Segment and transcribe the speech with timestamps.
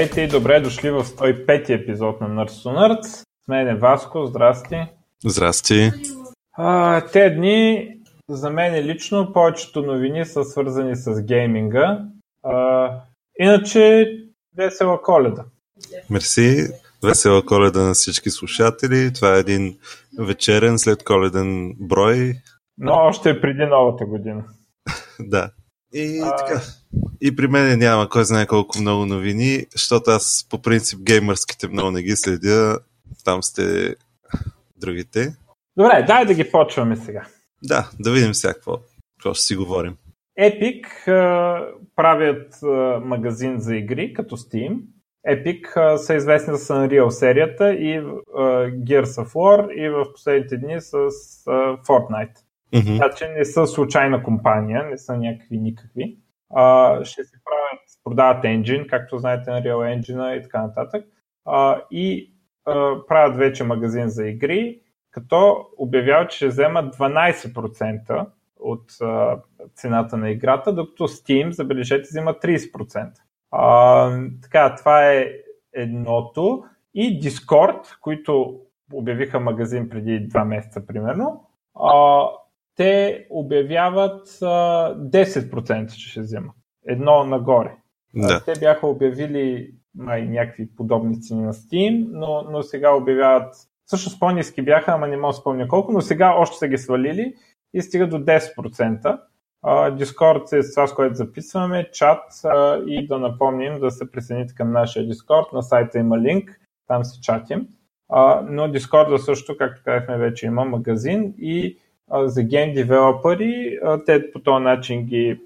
[0.00, 3.06] Здравейте и добре дошли в 105 епизод на Nerds to Nerds.
[3.44, 4.86] С мен е Васко, здрасти.
[5.26, 5.90] Здрасти.
[6.52, 7.88] А, те дни
[8.28, 12.04] за мен лично повечето новини са свързани с гейминга.
[12.42, 12.90] А,
[13.40, 14.12] иначе
[14.56, 15.44] весела коледа.
[16.10, 16.68] Мерси.
[17.04, 19.12] Весела коледа на всички слушатели.
[19.12, 19.78] Това е един
[20.18, 22.32] вечерен след коледен брой.
[22.78, 24.44] Но още е преди новата година.
[25.20, 25.50] да.
[25.92, 26.36] И а...
[26.36, 26.60] така.
[27.20, 31.90] И при мен няма кой знае колко много новини, защото аз по принцип геймърските много
[31.90, 32.78] не ги следя.
[33.24, 33.96] Там сте
[34.76, 35.36] другите.
[35.76, 37.26] Добре, дай да ги почваме сега.
[37.62, 38.78] Да, да видим сега какво,
[39.34, 39.96] ще си говорим.
[40.40, 44.80] Epic uh, правят uh, магазин за игри, като Steam.
[45.28, 50.56] Epic uh, са известни с Unreal серията и uh, Gears of War и в последните
[50.56, 52.36] дни с uh, Fortnite.
[52.74, 52.98] Mm-hmm.
[52.98, 56.18] Така че не са случайна компания, не са някакви никакви.
[56.52, 61.06] Uh, ще се правят, продават engine, както знаете на Real Engine и така нататък.
[61.46, 62.34] Uh, и
[62.68, 68.26] uh, правят вече магазин за игри, като обявяват, че ще вземат 12%
[68.60, 69.40] от uh,
[69.74, 73.12] цената на играта, докато Steam, забележете, взима 30%.
[73.52, 75.32] Uh, така, това е
[75.72, 76.64] едното.
[76.94, 78.60] И Discord, които
[78.92, 81.44] обявиха магазин преди 2 месеца примерно,
[81.76, 82.30] uh,
[82.80, 86.56] те обявяват uh, 10% че ще вземат.
[86.86, 87.76] Едно нагоре.
[88.14, 88.42] Да.
[88.44, 93.54] Те бяха обявили май някакви подобни цени на Steam, но, но сега обявяват,
[93.84, 97.34] всъщност по-низки бяха, ама не мога да спомня колко, но сега още са ги свалили
[97.74, 99.20] и стига до 10%.
[99.64, 104.10] Uh, Discord е с това, с което записваме, чат uh, и да напомним да се
[104.10, 105.52] присъедините към нашия Discord.
[105.52, 107.68] На сайта има линк, там се чатим.
[108.10, 111.78] Uh, но Discord също, както казахме, вече има магазин и
[112.24, 115.40] за гейм девелопери, те по този начин ги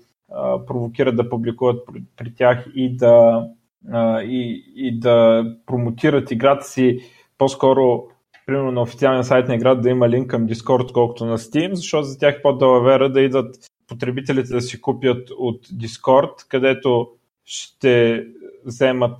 [0.67, 3.47] провокират да публикуват при тях и да,
[4.23, 6.99] и, и да промотират играта си.
[7.39, 8.05] По-скоро
[8.47, 12.05] примерно на официалния сайт на играта да има линк към Discord, колкото на Steam, защото
[12.05, 13.57] за тях е по-далавера да идат
[13.89, 17.09] потребителите да си купят от Discord, където
[17.45, 18.25] ще
[18.65, 19.17] вземат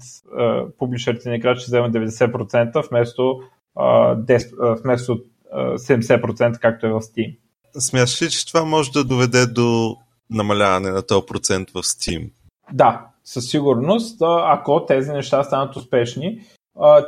[0.79, 3.41] публишерите на играта, ще вземат 90% вместо,
[3.77, 5.19] 10, вместо
[5.55, 7.39] 70% както е в Steam.
[7.79, 9.97] Смяташ ли, че това може да доведе до
[10.31, 12.31] намаляване на този процент в Steam?
[12.73, 16.41] Да, със сигурност, ако тези неща станат успешни.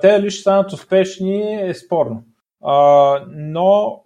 [0.01, 2.25] Те ли ще станат успешни е спорно.
[3.29, 4.01] Но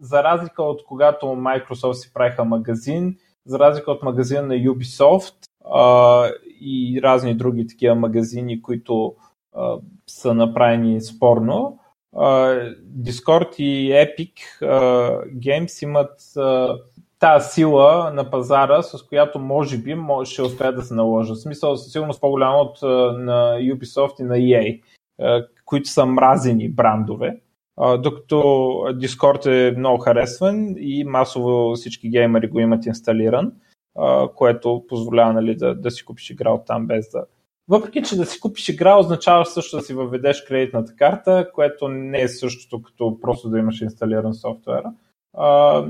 [0.00, 3.16] за разлика от когато Microsoft си правиха магазин,
[3.46, 5.34] за разлика от магазина на Ubisoft
[6.60, 9.14] и разни други такива магазини, които
[10.06, 11.78] са направени спорно,
[12.98, 14.32] Discord и Epic
[15.38, 16.20] Games имат
[17.18, 21.36] тази сила на пазара, с която може би ще успеят да се наложат.
[21.36, 22.82] В смисъл със сигурност по-голямо от
[23.18, 24.82] на Ubisoft и на EA,
[25.64, 27.40] които са мразени брандове.
[27.98, 28.36] Докато
[28.92, 33.52] Discord е много харесван и масово всички геймери го имат инсталиран,
[34.34, 37.24] което позволява нали, да, да си купиш игра от там без да,
[37.68, 42.20] въпреки, че да си купиш игра означава също да си въведеш кредитната карта, което не
[42.20, 44.92] е същото като просто да имаш инсталиран софтуера.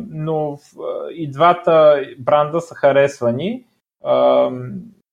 [0.09, 0.59] Но
[1.11, 3.65] и двата бранда са харесвани.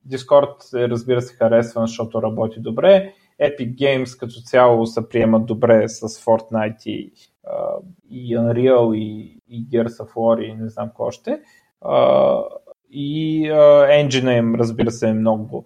[0.10, 3.14] Discord е, разбира се, харесван, защото работи добре.
[3.42, 7.14] Epic Games като цяло се приемат добре с Fortnite и,
[8.10, 11.42] и Unreal и, и Gears of War и не знам какво още.
[12.92, 15.66] И uh, engine им, разбира се, е много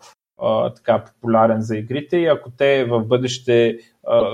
[0.75, 3.77] така популярен за игрите и ако те в бъдеще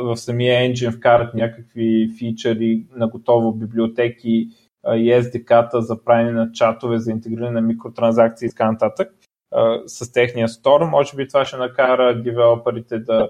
[0.04, 4.48] в самия engine вкарат някакви фичъри на готово библиотеки
[4.88, 9.14] и SDK-та за правене на чатове, за интегриране на микротранзакции и така нататък
[9.86, 13.30] с техния стор, може би това ще накара девелоперите да,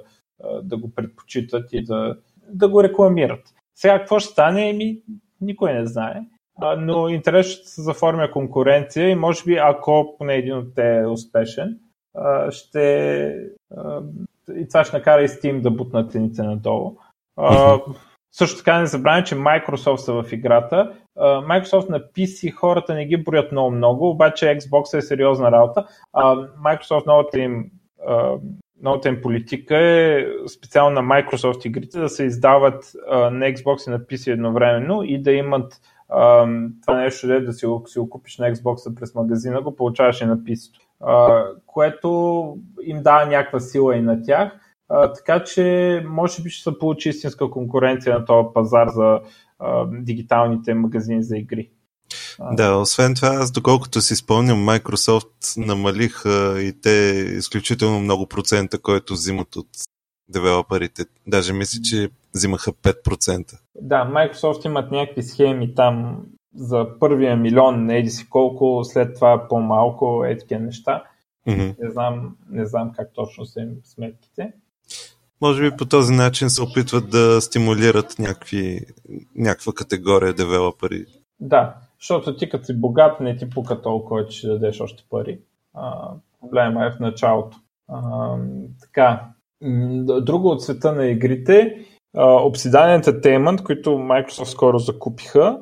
[0.63, 2.15] да го предпочитат и да,
[2.49, 3.41] да го рекламират.
[3.75, 4.69] Сега какво ще стане?
[4.69, 5.01] Еми,
[5.41, 6.21] никой не знае.
[6.77, 11.07] Но интересно ще се заформя конкуренция и може би ако поне един от те е
[11.07, 11.79] успешен,
[12.49, 13.35] ще
[14.55, 16.97] и това ще накара и Steam да бутнат цените надолу.
[18.31, 20.93] Също така не забравяме, че Microsoft са в играта.
[21.19, 25.87] Microsoft на PC хората не ги броят много много, обаче Xbox е сериозна работа.
[26.65, 27.71] Microsoft новата им,
[28.81, 30.25] новата им политика е
[30.57, 35.31] специално на Microsoft игрите да се издават на Xbox и на PC едновременно и да
[35.31, 35.81] имат
[36.81, 40.25] това нещо, да си го, си го купиш на Xbox през магазина, го получаваш и
[40.25, 40.71] на PC
[41.65, 44.51] което им дава някаква сила и на тях.
[45.15, 49.19] така че може би ще се получи истинска конкуренция на този пазар за
[49.91, 51.69] дигиталните магазини за игри.
[52.51, 56.89] Да, освен това, аз доколкото си спомням, Microsoft намалиха и те
[57.37, 59.67] изключително много процента, който взимат от
[60.29, 61.05] девелоперите.
[61.27, 63.59] Даже мисля, че взимаха 5%.
[63.81, 66.17] Да, Microsoft имат някакви схеми там
[66.55, 71.03] за първия милион, не еди си колко, след това по-малко, е такива неща.
[71.47, 71.75] Mm-hmm.
[71.83, 74.53] Не, знам, не знам как точно са им сметките.
[75.41, 78.79] Може би по този начин се опитват да стимулират някакви,
[79.35, 81.05] някаква категория девелопери.
[81.39, 85.39] Да, защото ти като си богат, не ти пука толкова, че ще дадеш още пари.
[85.73, 86.11] А,
[86.41, 87.57] проблема е в началото.
[87.87, 88.35] А,
[88.81, 89.25] така,
[90.21, 91.85] друго от света на игрите,
[92.17, 95.59] Obsidian Entertainment, които Microsoft скоро закупиха,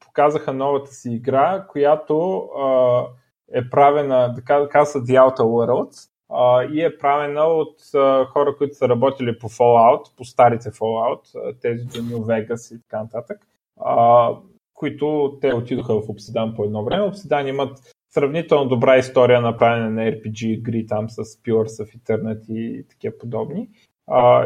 [0.00, 2.48] показаха новата си игра, която
[3.52, 6.10] е правена, така казва The Outer Worlds,
[6.72, 7.74] и е правена от
[8.32, 13.02] хора, които са работили по Fallout, по старите Fallout, тези до New Vegas и така
[13.02, 13.46] нататък,
[14.74, 17.10] които те отидоха в Obsidian по едно време.
[17.10, 17.78] Obsidian имат
[18.10, 23.18] сравнително добра история на правене на RPG игри там с Pillars of Eternity и такива
[23.18, 23.68] подобни.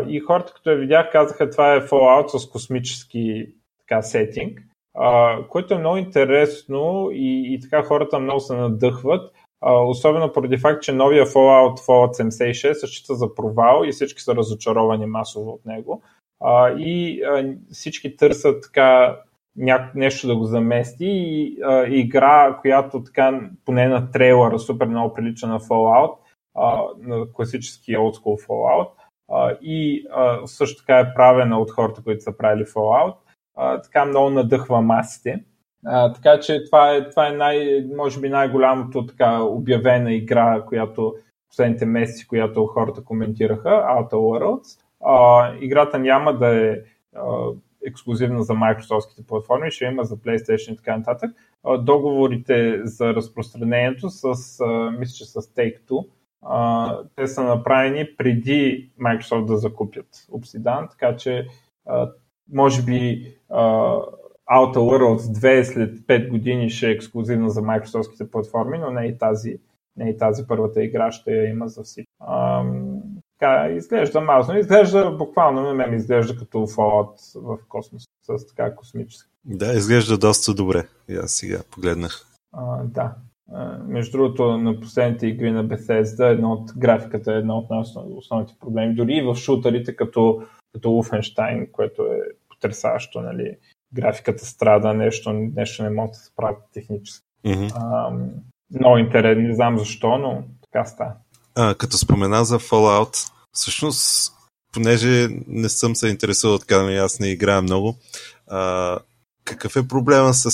[0.09, 3.55] И хората, като я видях, казаха, това е Fallout с космически
[3.88, 4.61] така, сетинг,
[4.94, 10.58] а, което е много интересно и, и така хората много се надъхват, а, особено поради
[10.58, 15.50] факт, че новия Fallout, Fallout 76 се счита за провал и всички са разочаровани масово
[15.50, 16.02] от него.
[16.40, 19.17] А, и а, всички търсят така
[19.56, 19.90] ня...
[19.94, 25.46] нещо да го замести и а, игра, която така поне на трейлера супер много прилича
[25.46, 26.17] на Fallout,
[26.55, 28.88] а, на класически old school Fallout
[29.32, 33.14] а, и а, също така е правена от хората, които са правили Fallout.
[33.82, 35.44] Така много надъхва масите.
[35.87, 41.14] А, така че това е, това е най, може би най-голямото така обявена игра, която
[41.49, 44.81] последните месеци, която хората коментираха, Outer Worlds.
[45.04, 46.76] А, играта няма да е
[47.16, 47.46] а,
[47.87, 51.31] ексклюзивна за Microsoftските платформи, ще има за PlayStation и така нататък.
[51.64, 54.25] А, договорите за разпространението с,
[54.60, 56.06] а, мисля, че с Take-Two,
[56.43, 61.46] а, те са направени преди Microsoft да закупят Obsidian, така че
[61.87, 62.10] а,
[62.53, 63.62] може би а,
[64.53, 69.19] Outer Worlds 2 след 5 години ще е ексклюзивна за Microsoftските платформи, но не и
[69.19, 69.59] тази,
[69.97, 72.12] не и тази първата игра ще я има за всички.
[72.21, 72.65] А,
[73.39, 74.59] така, изглежда мазно.
[74.59, 79.31] Изглежда буквално на мен изглежда като Fallout в космос с така космически.
[79.45, 80.87] Да, изглежда доста добре.
[81.09, 82.27] И аз сега погледнах.
[82.53, 83.15] А, да.
[83.87, 87.87] Между другото, на последните игри на Bethesda, едно от графиката е едно от
[88.17, 88.95] основните проблеми.
[88.95, 90.43] Дори и в шутерите, като,
[90.73, 93.57] като Wolfenstein, което е потрясащо, нали?
[93.95, 97.27] графиката страда, нещо, нещо не може да се справи технически.
[97.47, 97.73] Mm-hmm.
[97.77, 98.11] А,
[98.81, 101.13] много интересно, не знам защо, но така става.
[101.55, 104.33] А, като спомена за Fallout, всъщност,
[104.73, 107.95] понеже не съм се интересувал така, нали аз не играя много,
[108.51, 108.99] а,
[109.45, 110.49] какъв е проблема с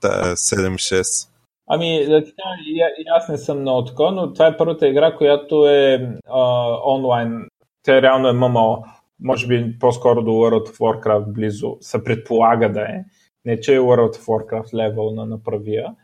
[0.00, 1.28] тая 7.6?
[1.68, 2.32] Ами, да ти
[2.68, 7.48] и аз не съм много такова, но това е първата игра, която е а, онлайн.
[7.82, 8.84] Тя реално е ММО.
[9.20, 13.04] Може би по-скоро до World of Warcraft близо се предполага да е.
[13.44, 15.94] Не, че е World of Warcraft левел на направия,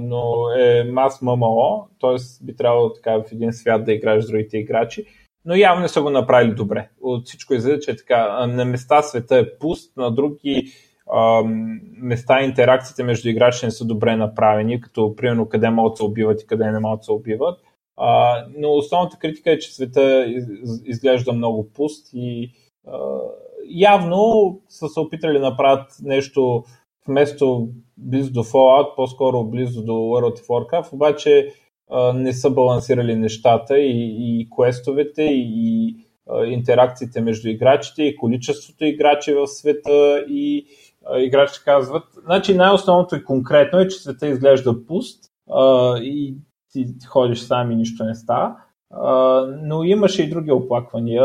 [0.00, 2.44] но е мас ММО, т.е.
[2.44, 5.04] би трябвало така в един свят да играеш с другите играчи,
[5.44, 6.88] но явно не са го направили добре.
[7.00, 8.46] От всичко излиза, че е така.
[8.46, 10.72] На места света е пуст, на други
[11.98, 16.42] места интеракциите между играчите не са добре направени, като примерно къде могат да се убиват
[16.42, 17.60] и къде не могат да се убиват.
[17.96, 20.44] А, но основната критика е, че света из,
[20.84, 22.52] изглежда много пуст и
[22.86, 23.18] а,
[23.68, 26.64] явно са се опитали да направят нещо
[27.08, 31.52] вместо близо до Fallout, по-скоро близо до World of Warcraft, обаче
[31.90, 35.96] а, не са балансирали нещата и, и квестовете и,
[36.30, 40.66] а, интеракциите между играчите и количеството играчи в света и
[41.18, 42.04] играчите казват.
[42.24, 46.34] Значи най-основното и конкретно е, че света изглежда пуст а, и
[46.72, 48.56] ти ходиш сам и нищо не става.
[48.90, 51.24] А, но имаше и други оплаквания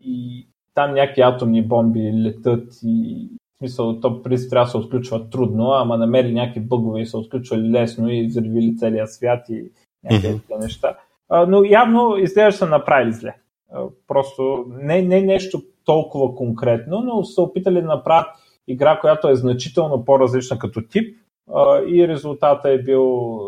[0.00, 5.30] и там някакви атомни бомби летат и в смисъл, то преди трябва да се отключва
[5.30, 9.72] трудно, ама намери някакви бъгове и се отключвали лесно и взривили целия свят и
[10.04, 10.60] някакви mm-hmm.
[10.60, 10.96] неща.
[11.28, 13.36] А, но явно изглежда са направили зле.
[13.72, 18.26] А, просто не, не нещо толкова конкретно, но са опитали да направят
[18.68, 21.16] игра, която е значително по-различна като тип
[21.54, 23.40] а, и резултата е бил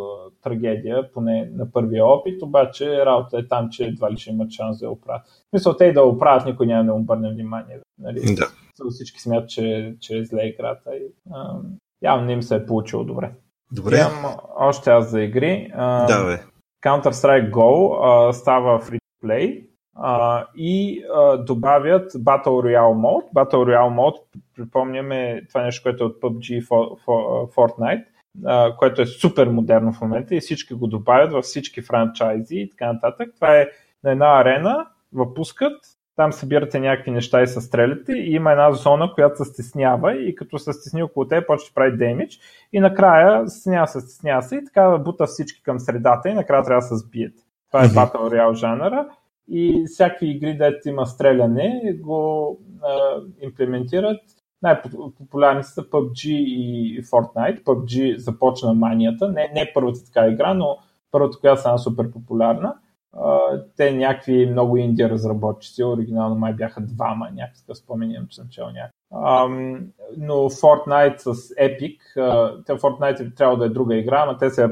[0.42, 4.78] трагедия, поне на първия опит, обаче работа е там, че едва ли ще имат шанс
[4.78, 5.22] да я оправят.
[5.52, 7.78] Мисля, те и да оправят, никой няма да му обърне внимание.
[7.98, 8.20] Нали?
[8.34, 8.46] Да.
[8.90, 11.56] Всички смятат, че, че е зле играта и а,
[12.02, 13.30] явно не им се е получило добре.
[13.72, 13.96] Добре.
[13.96, 15.70] Имам още аз за игри.
[15.74, 16.42] А, да, бе.
[16.84, 23.32] Counter-Strike Go а, става free play а, и а, добавят Battle Royale Mode.
[23.34, 24.22] Battle Royale Mode,
[24.56, 26.62] припомняме, това е нещо, което е от PUBG и
[27.56, 28.04] Fortnite,
[28.44, 32.70] а, което е супер модерно в момента и всички го добавят във всички франчайзи и
[32.70, 33.34] така нататък.
[33.34, 33.68] Това е
[34.04, 35.80] на една арена, въпускат,
[36.16, 40.34] там събирате някакви неща и се стреляте и има една зона, която се стеснява и
[40.34, 42.40] като се стесни около теб, почва да прави демидж
[42.72, 46.80] и накрая стеснява се, стеснява се и така бута всички към средата и накрая трябва
[46.80, 47.42] да се сбиете.
[47.70, 49.08] Това е Battle Royale жанъра
[49.48, 54.20] и всякакви игри, дето има стреляне, го а, имплементират.
[54.62, 57.62] Най-популярни са PUBG и Fortnite.
[57.62, 59.28] PUBG започна манията.
[59.28, 60.78] Не, не е първата така игра, но
[61.10, 62.74] първата, която стана супер популярна.
[63.76, 68.66] Те някакви много инди разработчици, оригинално май бяха двама, някакъв спомен имам, че съм чел
[68.66, 68.92] някакъв.
[70.16, 71.98] Но Fortnite с Epic,
[72.66, 74.68] те Fortnite трябва да е друга игра, но те се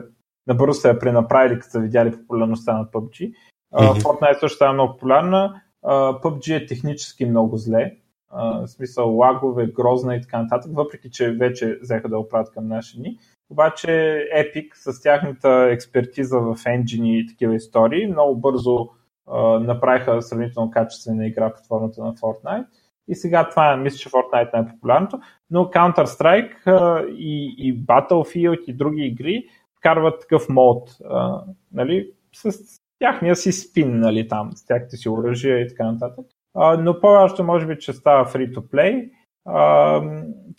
[0.46, 3.32] набързо се я пренаправили, като са видяли популярността на PUBG.
[3.74, 5.62] Uh, Fortnite също става много популярна.
[5.84, 7.96] PUBG е технически много зле.
[8.32, 12.98] В смисъл лагове, грозна и така нататък, въпреки че вече взеха да оправят към наши
[12.98, 13.18] дни.
[13.50, 13.88] Обаче
[14.36, 18.88] Epic с тяхната експертиза в енджини и такива истории много бързо
[19.28, 22.66] uh, направиха сравнително качествена игра под формата на Fortnite.
[23.08, 25.20] И сега това мисля, че Fortnite е най-популярното,
[25.50, 29.44] но Counter-Strike uh, и, и Battlefield и други игри
[29.78, 32.52] вкарват такъв мод, uh, нали, с
[32.98, 36.26] тяхния си спин, нали, там, с тяхните си оръжия и така нататък.
[36.54, 39.10] Но по-важно може би, че става free to play.
[39.44, 40.02] А,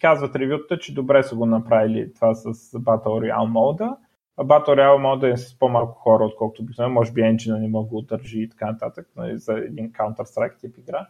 [0.01, 3.97] казват ревютата, че добре са го направили това с Battle Royale мода.
[4.37, 6.93] А Battle Royale мода е с по-малко хора, отколкото обикновено.
[6.93, 10.77] Може би енджина не мога да държи и така нататък, нали, за един Counter-Strike тип
[10.77, 11.07] игра.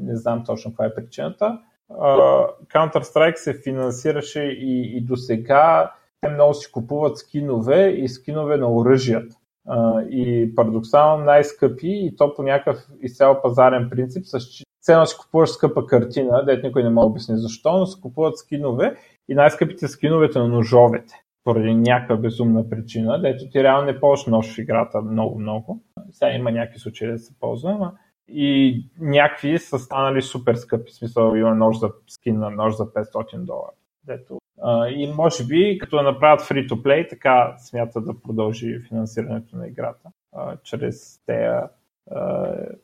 [0.00, 1.60] Не знам точно каква е причината.
[2.74, 8.72] Counter-Strike се финансираше и, и до сега те много си купуват скинове и скинове на
[8.72, 9.36] оръжията
[10.10, 15.86] и парадоксално най-скъпи и то по някакъв изцяло пазарен принцип, с цена си купуваш скъпа
[15.86, 18.96] картина, дето никой не може да обясни защо, но се купуват скинове
[19.28, 24.54] и най-скъпите скиновете на ножовете, поради някаква безумна причина, дето ти реално не ползваш нож
[24.54, 25.82] в играта много-много.
[26.10, 27.92] Сега има някакви случаи да се ползва, но
[28.28, 30.90] и някакви са станали супер скъпи.
[30.90, 33.72] В смисъл има нож за скин на нож за 500 долара.
[34.06, 34.38] Дето
[34.96, 40.08] и може би, като направят free-to-play, така смята да продължи финансирането на играта,
[40.62, 41.48] чрез тези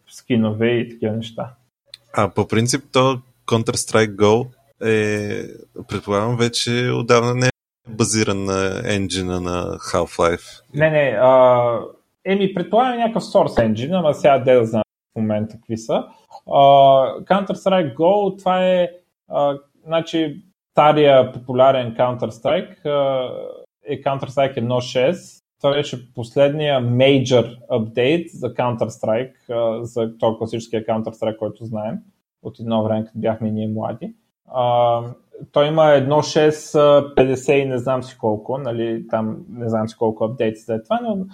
[0.08, 1.54] скинове и такива неща.
[2.16, 4.46] А по принцип то Counter-Strike Go
[4.82, 5.42] е,
[5.88, 7.50] предполагам, вече отдавна не е
[7.88, 10.62] базиран на енджина на Half-Life.
[10.75, 11.18] Не, не.
[11.20, 11.80] А,
[12.25, 14.82] еми, предполагам някакъв source engine, ама сега де да знам
[15.12, 16.04] в момента какви са.
[16.46, 16.60] А,
[17.20, 18.88] Counter-Strike Go, това е
[19.28, 22.84] а, значи, стария популярен Counter-Strike
[23.84, 25.40] е Counter-Strike 1.6.
[25.60, 31.98] Това беше последния major update за Counter-Strike, за този класическия Counter-Strike, който знаем
[32.42, 34.14] от едно време, като бяхме ние млади.
[35.52, 40.24] той има 1.6, 50 и не знам си колко, нали, там не знам си колко
[40.24, 41.26] апдейт след това, но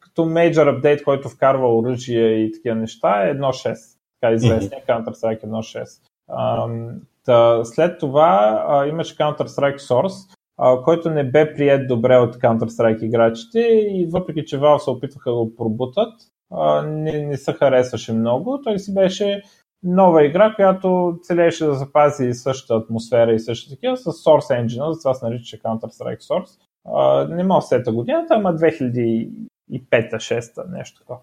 [0.00, 7.00] като major апдейт, който вкарва оръжие и такива неща е 1.6, така известния Counter-Strike 1.6.
[7.26, 13.02] Та, след това а, имаше Counter-Strike Source, а, който не бе прият добре от Counter-Strike
[13.02, 16.12] играчите и въпреки, че Valve се опитваха да го пробутат,
[16.50, 18.60] а, не, не се харесваше много.
[18.64, 19.42] Той си беше
[19.82, 25.14] нова игра, която целеше да запази същата атмосфера и същата такива с Source Engine, затова
[25.14, 26.60] се наричаше Counter-Strike Source.
[26.94, 31.18] А, не мога сета годината, ама 2005-2006 нещо такова.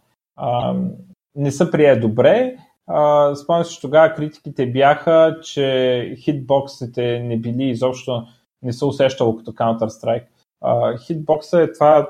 [1.35, 2.57] Не се прие добре.
[3.35, 8.23] Спомням че тогава критиките бяха, че хитбоксите не били изобщо,
[8.63, 10.25] не се усещало като Counter-Strike.
[11.05, 12.09] Хитбокса е това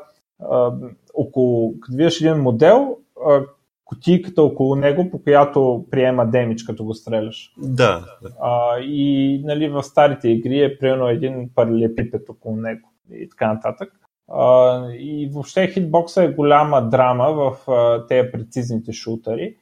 [0.50, 0.72] а,
[1.14, 3.42] около, като видиш един модел, а,
[3.86, 7.54] кутийката около него, по която приема демидж, като го стреляш.
[7.58, 8.06] Да.
[8.42, 13.90] А, и нали, в старите игри е примерно един паралепипед около него и така нататък.
[14.32, 19.56] А, и въобще хитбокса е голяма драма в а, тези прецизните шутъри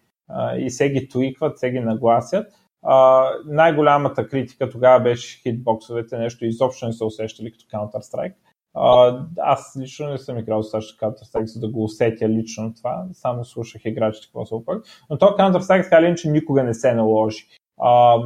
[0.58, 2.48] и се ги туикват, се ги нагласят.
[2.84, 8.34] А, най-голямата критика тогава беше хитбоксовете, нещо изобщо не се усещали като Counter-Strike.
[8.74, 13.06] А, аз лично не съм играл достатъчно Counter-Strike, за да го усетя лично това.
[13.14, 14.84] Само слушах играчите какво се опак.
[15.10, 17.48] Но то Counter-Strike така че никога не се наложи.
[17.82, 18.18] А,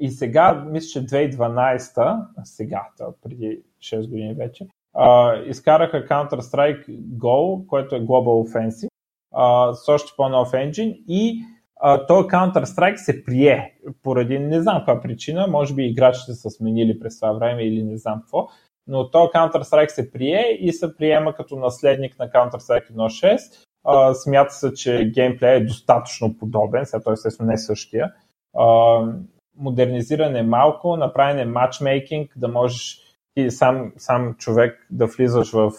[0.00, 2.88] и сега, мисля, че 2012, сега,
[3.22, 8.88] преди 6 години вече, а, изкараха Counter-Strike Go, което е Global Offensive,
[9.74, 11.40] с още по-нов енджин и
[11.80, 17.00] а, този Counter-Strike се прие поради не знам каква причина, може би играчите са сменили
[17.00, 18.48] през това време или не знам какво,
[18.86, 23.38] но този Counter-Strike се прие и се приема като наследник на Counter-Strike 1.6
[23.86, 28.12] а, смята се, че геймплей е достатъчно подобен, сега той естествено не е същия.
[28.58, 28.98] А,
[29.56, 32.98] модернизиране малко, направен е матчмейкинг, да можеш
[33.36, 35.72] и сам, сам човек да влизаш в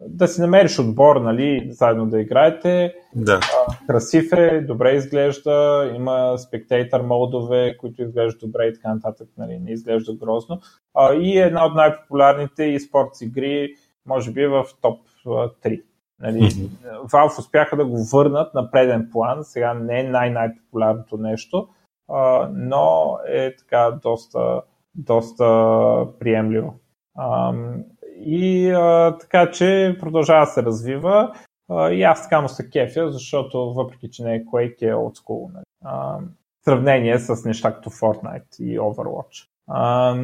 [0.00, 2.94] да си намериш отбор, нали, заедно да играете.
[3.16, 3.40] Да.
[3.86, 9.72] красив е, добре изглежда, има спектейтър модове, които изглеждат добре и така нататък, нали, не
[9.72, 10.60] изглежда грозно.
[11.20, 13.74] и е една от най-популярните и спортс игри,
[14.06, 15.82] може би в топ 3.
[16.20, 16.68] Нали, mm-hmm.
[17.10, 21.68] Valve успяха да го върнат на преден план, сега не е най-най-популярното нещо,
[22.52, 24.62] но е така доста,
[24.94, 25.44] доста
[26.18, 26.74] приемливо.
[28.24, 31.32] И а, така че продължава да се развива.
[31.70, 35.18] А, и аз така му се кефя, защото въпреки, че не е Quake, е от
[35.18, 35.52] school.
[35.52, 35.64] Нали.
[35.84, 36.18] А,
[36.64, 39.48] сравнение с неща като Fortnite и Overwatch.
[39.68, 40.16] А,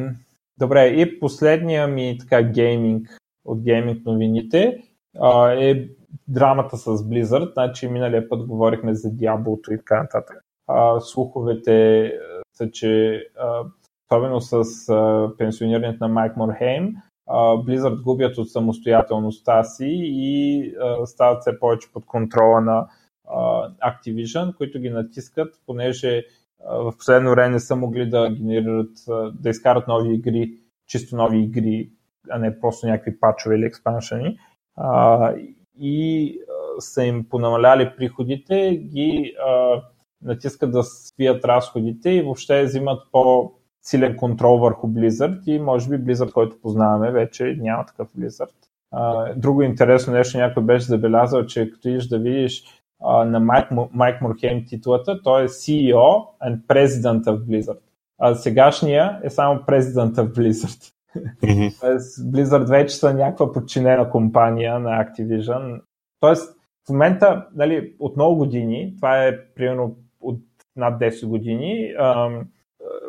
[0.59, 3.07] добре, и последния ми така гейминг
[3.45, 4.83] от гейминг новините
[5.19, 5.87] а, е
[6.27, 7.53] драмата с Blizzard.
[7.53, 10.43] Значи миналия път говорихме за Diablo и така нататък.
[10.67, 12.11] А, слуховете
[12.53, 13.63] са, че а,
[14.11, 14.53] особено с
[14.89, 16.95] а, пенсионирането на Майк Морхейм,
[17.29, 20.73] Blizzard губят от самостоятелността си и
[21.05, 22.87] стават все повече под контрола на
[23.83, 26.23] Activision, които ги натискат, понеже
[26.69, 28.91] в последно време не са могли да генерират,
[29.33, 30.53] да изкарат нови игри,
[30.87, 31.89] чисто нови игри,
[32.29, 34.37] а не просто някакви пачове или експаншени.
[35.79, 36.35] И
[36.79, 39.35] са им понамаляли приходите, ги
[40.21, 45.95] натискат да свият разходите и въобще взимат по силен контрол върху Blizzard и може би
[46.05, 48.53] Blizzard, който познаваме, вече няма такъв Blizzard.
[49.35, 52.63] друго интересно нещо, някой беше забелязал, че като идеш да видиш
[53.01, 57.79] на Майк, Майк Мурхейм титлата, той е CEO and President of Blizzard.
[58.19, 60.93] А сегашния е само President of Blizzard.
[61.81, 65.81] Тоест, Blizzard вече са някаква подчинена компания на Activision.
[66.19, 66.55] Тоест,
[66.87, 70.39] в момента, нали, от много години, това е примерно от
[70.75, 71.93] над 10 години,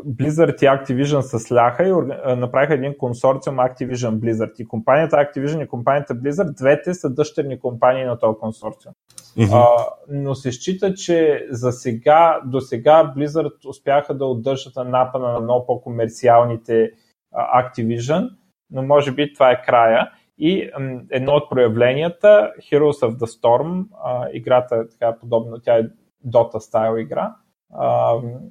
[0.06, 1.92] Blizzard и Activision се сляха и
[2.36, 4.52] направиха един консорциум Activision Blizzard.
[4.58, 8.94] И компанията Activision и компанията Blizzard, двете са дъщерни компании на този консорциум.
[9.36, 9.50] Mm-hmm.
[9.52, 15.32] А, но се счита, че за сега, до сега Blizzard успяха да удържат на напана
[15.32, 16.90] на много по-комерциалните
[17.34, 18.30] Activision,
[18.70, 20.10] но може би това е края.
[20.38, 25.78] И м, едно от проявленията, Heroes of the Storm, а, играта е така подобна, тя
[25.78, 25.82] е
[26.26, 27.34] Dota стайл игра,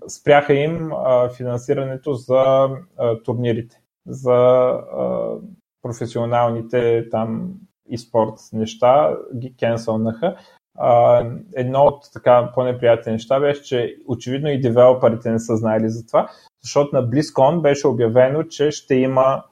[0.08, 0.92] спряха им
[1.38, 2.70] финансирането за
[3.26, 4.72] турнирите, за
[5.82, 7.54] професионалните там
[7.90, 10.36] и спорт неща, ги кенсълнаха.
[11.56, 16.30] едно от така по-неприятни неща беше, че очевидно и девелоперите не са знаели за това,
[16.64, 19.44] защото на BlizzCon беше обявено, че ще има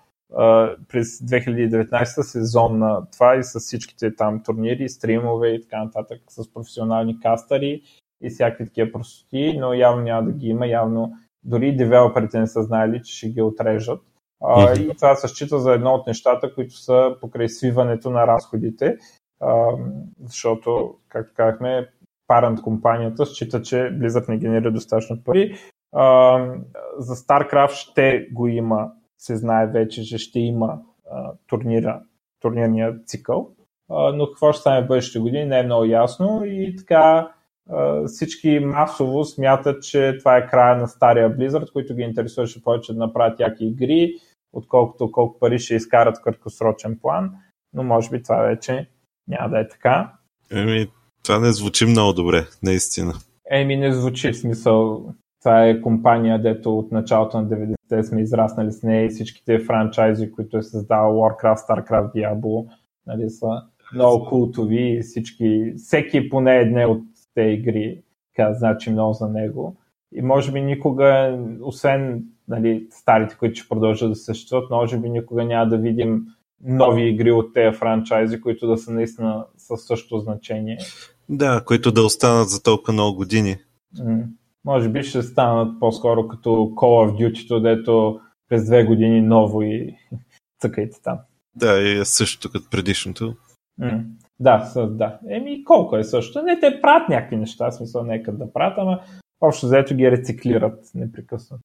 [0.87, 6.53] през 2019 сезон на това и с всичките там турнири, стримове и така нататък с
[6.53, 7.81] професионални кастъри
[8.21, 12.63] и всякакви такива простоти, но явно няма да ги има, явно дори девелоперите не са
[12.63, 14.01] знаели, че ще ги отрежат.
[14.43, 18.97] А, и това се счита за едно от нещата, които са покрай свиването на разходите,
[19.41, 19.71] а,
[20.23, 21.89] защото, както казахме,
[22.27, 25.55] парент компанията счита, че Blizzard не генерира достатъчно пари.
[25.95, 26.37] А,
[26.97, 30.79] за StarCraft ще го има, се знае вече, че ще има
[31.11, 32.01] а, турнира,
[32.39, 33.49] турнирния цикъл,
[33.89, 37.31] а, но какво ще стане в бъдещите години не е много ясно и така
[38.07, 42.99] всички масово смятат, че това е края на стария Blizzard, които ги интересуваше повече да
[42.99, 44.13] направят яки игри,
[44.53, 47.31] отколкото колко пари ще изкарат в краткосрочен план,
[47.73, 48.89] но може би това вече
[49.27, 50.13] няма да е така.
[50.51, 50.87] Еми,
[51.23, 53.13] това не звучи много добре, наистина.
[53.51, 55.05] Еми, не звучи в смисъл.
[55.39, 60.31] Това е компания, дето от началото на 90-те сме израснали с нея и всичките франчайзи,
[60.31, 62.67] които е създал Warcraft, StarCraft, Diablo,
[63.07, 63.47] нали, са
[63.93, 67.03] много култови и всички, всеки поне едне от
[67.37, 68.01] те игри,
[68.35, 69.77] така значи много за него.
[70.13, 75.45] И може би никога, освен нали, старите, които ще продължат да съществуват, може би никога
[75.45, 76.25] няма да видим
[76.63, 80.77] нови игри от тези франчайзи, които да са наистина със същото значение.
[81.29, 83.55] Да, които да останат за толкова много години.
[84.03, 84.23] М-
[84.65, 88.19] може би ще станат по-скоро като Call of Duty, дето
[88.49, 89.95] през две години ново и
[90.61, 91.17] цъкайте там.
[91.55, 93.35] Да, и е същото като предишното.
[93.77, 94.03] М-
[94.39, 95.19] да, с, да.
[95.29, 96.41] Еми, колко е също?
[96.41, 99.01] Не, те правят някакви неща, смисъл нека да правят, ама
[99.41, 101.63] общо заето ги рециклират непрекъснато.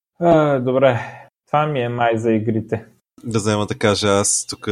[0.65, 1.01] Добре,
[1.47, 2.87] това ми е май за игрите.
[3.25, 4.69] Да взема да кажа, аз тук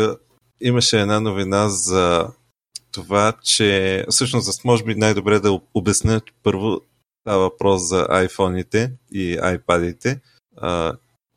[0.61, 2.29] имаше една новина за
[2.93, 6.81] това, че всъщност може би най-добре да обясня първо
[7.21, 10.21] става въпрос за iPhone-ите и iPad-ите.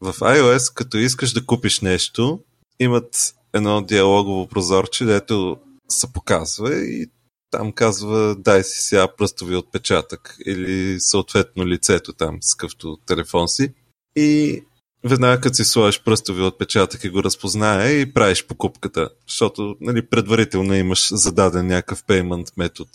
[0.01, 2.39] в iOS, като искаш да купиш нещо,
[2.79, 5.57] имат едно диалогово прозорче, дето
[5.93, 7.07] се показва и
[7.51, 13.73] там казва дай си сега пръстови отпечатък или съответно лицето там с къвто телефон си.
[14.15, 14.61] И
[15.03, 20.75] веднага като си сложиш пръстови отпечатък и го разпознае и правиш покупката, защото нали, предварително
[20.75, 22.89] имаш зададен някакъв пеймент метод.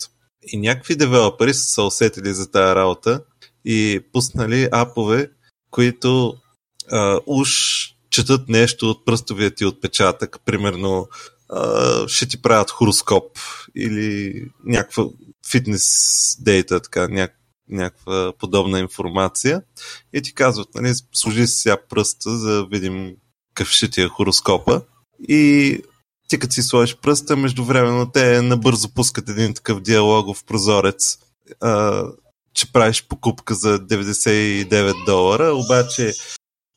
[0.47, 3.23] И някакви девелопери са се усетили за тази работа
[3.65, 5.31] и пуснали апове,
[5.71, 6.33] които
[6.91, 7.49] а, уж
[8.09, 11.07] четат нещо от пръстовия ти отпечатък, примерно
[11.49, 13.37] а, ще ти правят хороскоп
[13.75, 15.05] или някаква
[15.51, 17.35] фитнес дейта, така, няк,
[17.69, 19.61] някаква подобна информация
[20.13, 23.15] и ти казват, нали, служи си сега пръста, за да видим
[23.53, 24.81] какъв ще ти е хороскопа.
[25.29, 25.81] И
[26.27, 31.17] ти като си сложиш пръста, междувременно те набързо пускат един такъв диалогов прозорец,
[31.61, 32.03] а,
[32.53, 36.13] че правиш покупка за 99 долара, обаче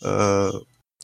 [0.04, 0.50] а,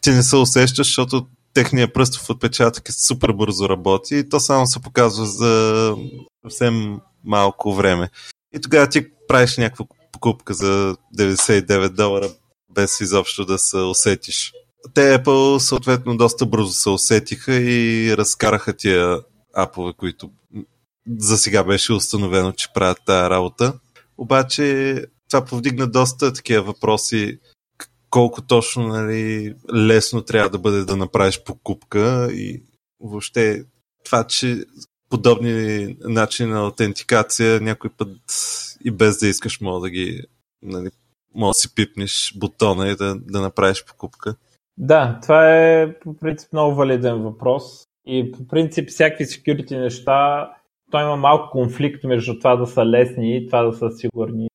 [0.01, 4.67] ти не се усещаш, защото техния пръстов отпечатък е супер бързо работи и то само
[4.67, 5.95] се показва за
[6.45, 8.11] съвсем малко време.
[8.55, 12.29] И тогава ти правиш някаква покупка за 99 долара
[12.75, 14.53] без изобщо да се усетиш.
[14.95, 19.21] Те Apple съответно доста бързо се усетиха и разкараха тия
[19.55, 20.31] апове, които
[21.19, 23.73] за сега беше установено, че правят тази работа.
[24.19, 24.97] Обаче
[25.31, 27.39] това повдигна доста такива въпроси,
[28.11, 32.63] колко точно нали, лесно трябва да бъде да направиш покупка и
[33.01, 33.65] въобще
[34.05, 34.65] това, че
[35.11, 38.09] подобни начини на аутентикация някой път
[38.85, 40.23] и без да искаш мога да ги
[40.63, 40.91] нали,
[41.35, 44.35] мога да си пипнеш бутона и да, да направиш покупка.
[44.79, 50.51] Да, това е по принцип много валиден въпрос и по принцип всякакви security неща
[50.91, 54.49] той има малко конфликт между това да са лесни и това да са сигурни.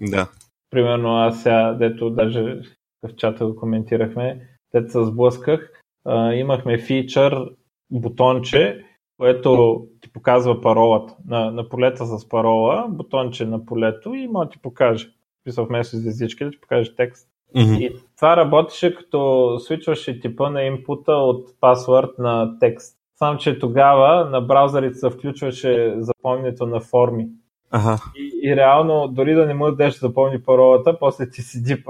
[0.00, 0.30] Да.
[0.70, 2.60] Примерно аз сега, дето даже
[3.02, 7.50] в чата го коментирахме, дето се сблъсках, а, имахме фичър,
[7.90, 8.84] бутонче,
[9.18, 11.16] което ти показва паролата.
[11.26, 15.08] На, на полета с парола, бутонче на полето и може да ти покаже.
[15.44, 17.28] Писал вместо с езички да ти покаже текст.
[17.56, 17.78] Mm-hmm.
[17.78, 22.96] И това работеше като свичваше типа на инпута от пасвърд на текст.
[23.14, 27.28] Само, че тогава на браузърите се включваше запомнението на форми.
[27.70, 27.98] Ага.
[28.16, 31.84] И, и реално, дори да не му дадеш да запомни паролата, после ти седи,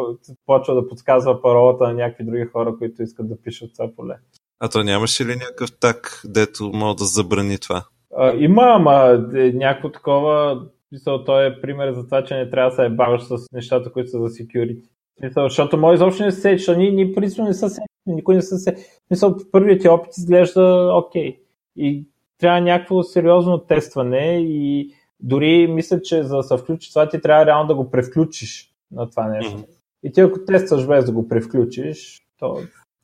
[0.47, 4.15] почва да подсказва паролата на някакви други хора, които искат да пишат това поле.
[4.61, 7.85] А то нямаше ли някакъв так, дето мога да забрани това?
[8.17, 10.61] А, има, ама е, някакво такова,
[10.93, 14.11] мисъл, той е пример за това, че не трябва да се ебаваш с нещата, които
[14.11, 14.83] са за security.
[15.23, 18.35] Мисъл, защото може изобщо не се сети, защото ние, ние принципно не са се, никой
[18.35, 18.77] не са се.
[19.11, 21.31] Мисъл, първият ти опит изглежда окей.
[21.31, 21.39] Okay.
[21.77, 22.07] И
[22.39, 24.91] трябва някакво сериозно тестване и
[25.23, 29.11] дори мисля, че за да се включи това, ти трябва реално да го превключиш на
[29.11, 29.59] това нещо.
[29.59, 29.67] Mm-hmm.
[30.03, 32.59] И ти ако тестваш без да го превключиш, то...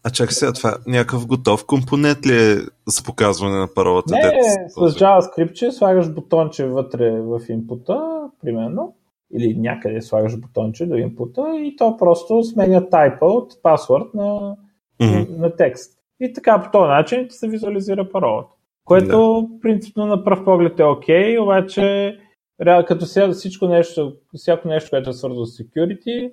[0.05, 2.57] А чакай сега, това някакъв готов компонент ли е
[2.88, 4.14] с показване на паролата?
[4.14, 8.94] Не, дет, с JavaScript, че слагаш бутонче вътре в инпута, примерно,
[9.35, 14.57] или някъде слагаш бутонче до инпута и то просто сменя тайпа от password на,
[15.00, 15.38] mm-hmm.
[15.38, 15.98] на текст.
[16.20, 18.56] И така по този начин ти се визуализира паролата.
[18.87, 19.61] Което да.
[19.61, 22.18] принципно на пръв поглед е окей, okay, обаче
[22.87, 26.33] като сега всичко нещо, всяко нещо, което е свързано с security,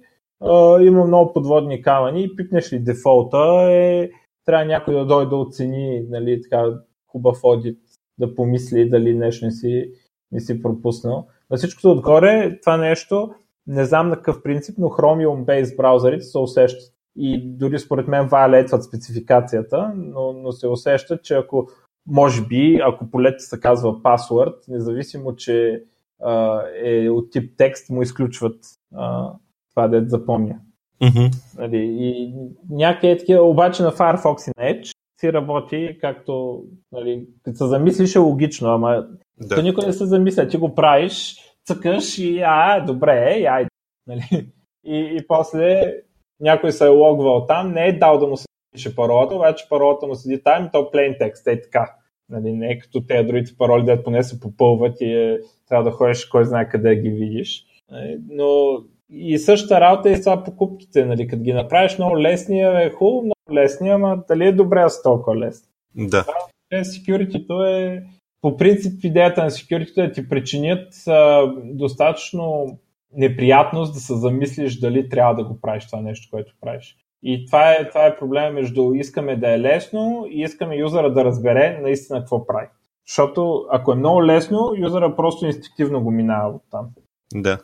[0.82, 4.10] има много подводни камъни и пипнеш ли дефолта, е,
[4.46, 7.80] трябва някой да дойде да оцени нали, така, хубав одит,
[8.20, 9.92] да помисли дали нещо не си,
[10.32, 11.28] не си пропуснал.
[11.52, 13.34] На всичкото отгоре, това нещо,
[13.68, 16.94] не знам на какъв принцип, но Chromium-based браузърите се усещат.
[17.16, 21.68] И дори според мен валетват спецификацията, но, но се усеща, че ако
[22.08, 25.84] може би, ако полето се казва password, независимо, че
[26.24, 28.60] а, е от тип текст, му изключват
[28.96, 29.32] а,
[29.70, 30.60] това да запомня.
[31.02, 31.58] Mm-hmm.
[31.58, 32.34] Нали, и
[32.70, 38.16] някъде такива, обаче на Firefox и на Edge си работи както, нали, като се замислиш
[38.16, 39.08] е логично, ама
[39.42, 39.64] да.
[39.64, 41.36] никой не се замисля, ти го правиш,
[41.66, 43.70] цъкаш и а, добре, и айде.
[44.08, 44.52] Нали?
[44.86, 45.94] И, и после
[46.40, 50.08] някой се е логвал там, не е дал да му се пише паролата, обаче паролата
[50.08, 51.96] му седи там и то plain текст, е така.
[52.30, 55.92] Нали, не е като те другите пароли, да поне се попълват и е, трябва да
[55.92, 57.66] ходиш кой знае къде ги видиш.
[57.92, 58.78] Нали, но
[59.10, 61.06] и същата работа е с това покупките.
[61.06, 64.90] Нали, като ги направиш много лесни, е хубаво, много лесни, ама дали е добре да
[64.90, 65.68] са толкова лесни?
[65.96, 66.26] Да.
[66.72, 68.04] Е, security е
[68.42, 72.78] по принцип идеята на security е да ти причинят а, достатъчно
[73.14, 76.98] неприятност да се замислиш дали трябва да го правиш това нещо, което правиш.
[77.24, 81.26] И това е, това е проблема между искаме да е лесно и искаме юзера да
[81.26, 82.68] разбере наистина какво прави.
[83.08, 86.90] Защото ако е много лесно, юзера просто инстинктивно го минава от там.
[87.34, 87.58] Да.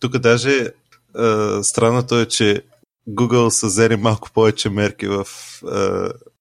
[0.00, 0.70] Тук даже е,
[1.62, 2.62] странното е, че
[3.08, 5.24] Google са взели малко повече мерки в, е,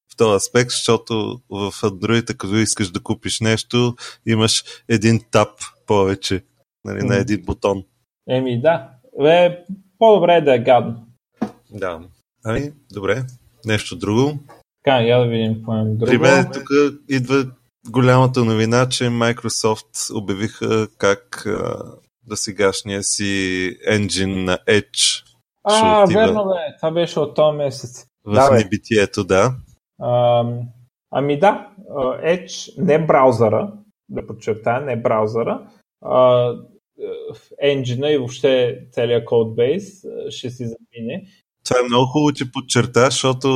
[0.09, 5.49] в този аспект, защото в Android, като искаш да купиш нещо, имаш един тап
[5.87, 6.43] повече
[6.85, 7.83] нали, на един бутон.
[8.29, 8.89] Еми да,
[9.25, 9.65] е,
[9.99, 11.06] по-добре е да е гадно.
[11.71, 11.99] Да.
[12.45, 13.23] Ами, добре.
[13.65, 14.39] Нещо друго.
[14.83, 16.05] Така, я да видим какво е друго.
[16.05, 16.69] При мен тук
[17.09, 17.45] идва
[17.89, 21.83] голямата новина, че Microsoft обявиха как а,
[22.27, 25.27] да сегашния си енджин на Edge
[25.69, 28.05] а, верно бе, това беше от този месец.
[28.25, 29.55] В да, небитието, да.
[30.01, 30.45] А,
[31.11, 31.69] ами да,
[32.23, 33.73] Edge, не браузъра,
[34.09, 35.67] да подчертая, не браузъра,
[36.01, 36.53] а,
[37.61, 41.27] енджина и въобще целият кодбейс ще си замине.
[41.67, 43.47] Това е много хубаво, че подчерта, защото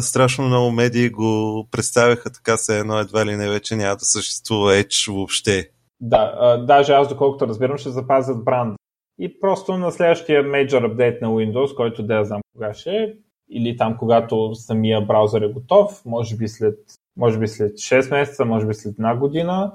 [0.00, 4.72] страшно много медии го представяха така се едно едва ли не вече няма да съществува
[4.72, 5.70] Edge въобще.
[6.00, 8.76] Да, даже аз доколкото разбирам ще запазят бранд.
[9.18, 13.12] И просто на следващия major апдейт на Windows, който да я знам кога ще е,
[13.50, 16.78] или там когато самия браузър е готов, може би след,
[17.16, 19.72] може би след 6 месеца, може би след една година,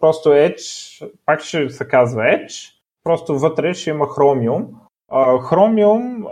[0.00, 2.72] просто Edge, пак ще се казва Edge,
[3.04, 4.66] просто вътре ще има Chromium.
[5.10, 6.24] Chromium,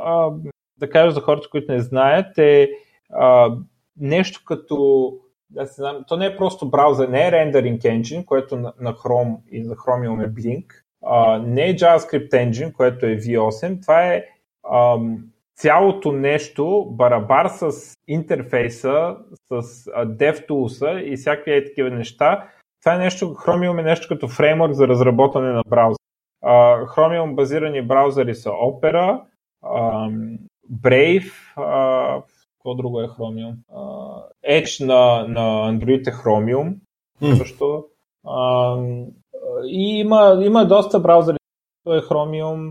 [0.78, 2.70] да кажа за хората, които не знаят, е
[3.96, 5.12] нещо като
[5.50, 9.36] да се знам, то не е просто браузър, не е рендеринг engine, което на, Chrome
[9.50, 10.64] и за Chromium е Blink,
[11.44, 14.24] не е JavaScript Engine, което е V8, това е
[15.56, 22.48] цялото нещо, барабар с интерфейса, с а, DevTools и всякакви е такива неща.
[22.80, 25.97] Това е нещо, Chromium е нещо като фреймворк за разработване на браузър.
[26.44, 29.22] Uh, Chromium базирани браузъри са Opera,
[30.72, 32.22] Brave, uh,
[32.57, 33.55] какво друго е Chromium?
[33.72, 36.77] Uh, Edge на, на Android е Chromium,
[37.22, 37.35] mm.
[37.35, 37.85] също.
[38.27, 39.07] Uh,
[39.64, 41.37] и има, има доста браузъри,
[41.87, 42.70] е Chromium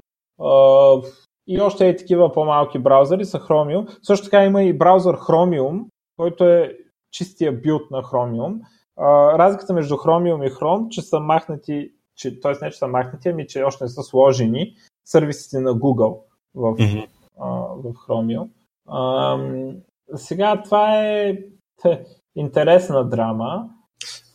[1.48, 3.98] и още е такива по-малки браузъри са Chromium.
[4.04, 5.86] Също така има и браузър Chromium,
[6.18, 6.78] който е
[7.12, 8.60] чистия билд на Chromium.
[9.38, 12.54] Разликата между Chromium и Chrome, че са махнати, че, т.е.
[12.62, 14.76] не, че са махнати, ами че още не са сложени
[15.06, 16.20] сервисите на Google
[16.56, 17.08] в, mm-hmm.
[17.40, 18.50] а, в Chromium.
[18.88, 19.38] А,
[20.16, 21.38] сега това е
[22.36, 23.70] интересна драма.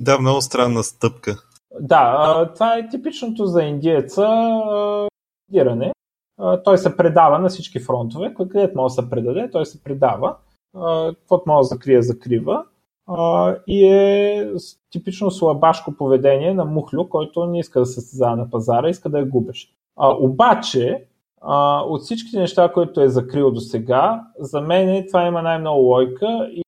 [0.01, 1.37] Да, много странна стъпка.
[1.81, 4.29] Да, това е типичното за индиеца
[5.49, 5.93] диране.
[6.65, 10.37] Той се предава на всички фронтове, където може да се предаде, той се предава.
[11.19, 12.65] Каквото може да закрие, закрива.
[13.67, 14.53] И е
[14.91, 19.19] типично слабашко поведение на мухлю, който не иска да се състезава на пазара, иска да
[19.19, 19.75] я губиш.
[20.21, 21.05] Обаче,
[21.89, 26.63] от всичките неща, които е закрил до сега, за мен това има най-много лойка и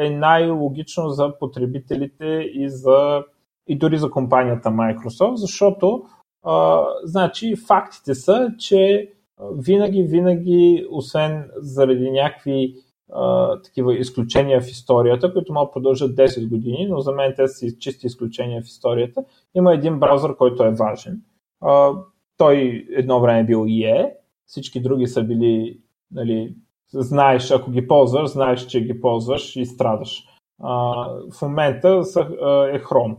[0.00, 3.24] е най-логично за потребителите и за
[3.68, 6.02] и дори за компанията Microsoft, защото
[6.42, 9.12] а, значи фактите са, че
[9.52, 12.74] винаги, винаги, освен заради някакви
[13.64, 17.78] такива изключения в историята, които могат да продължат 10 години, но за мен те са
[17.78, 21.22] чисти изключения в историята, има един браузър, който е важен.
[21.60, 21.92] А,
[22.36, 24.10] той едно време е бил IE,
[24.46, 25.80] всички други са били,
[26.12, 26.54] нали,
[26.94, 30.24] знаеш, ако ги ползваш, знаеш, че ги ползваш и страдаш.
[30.62, 30.72] А,
[31.38, 33.16] в момента са, а, е Chrome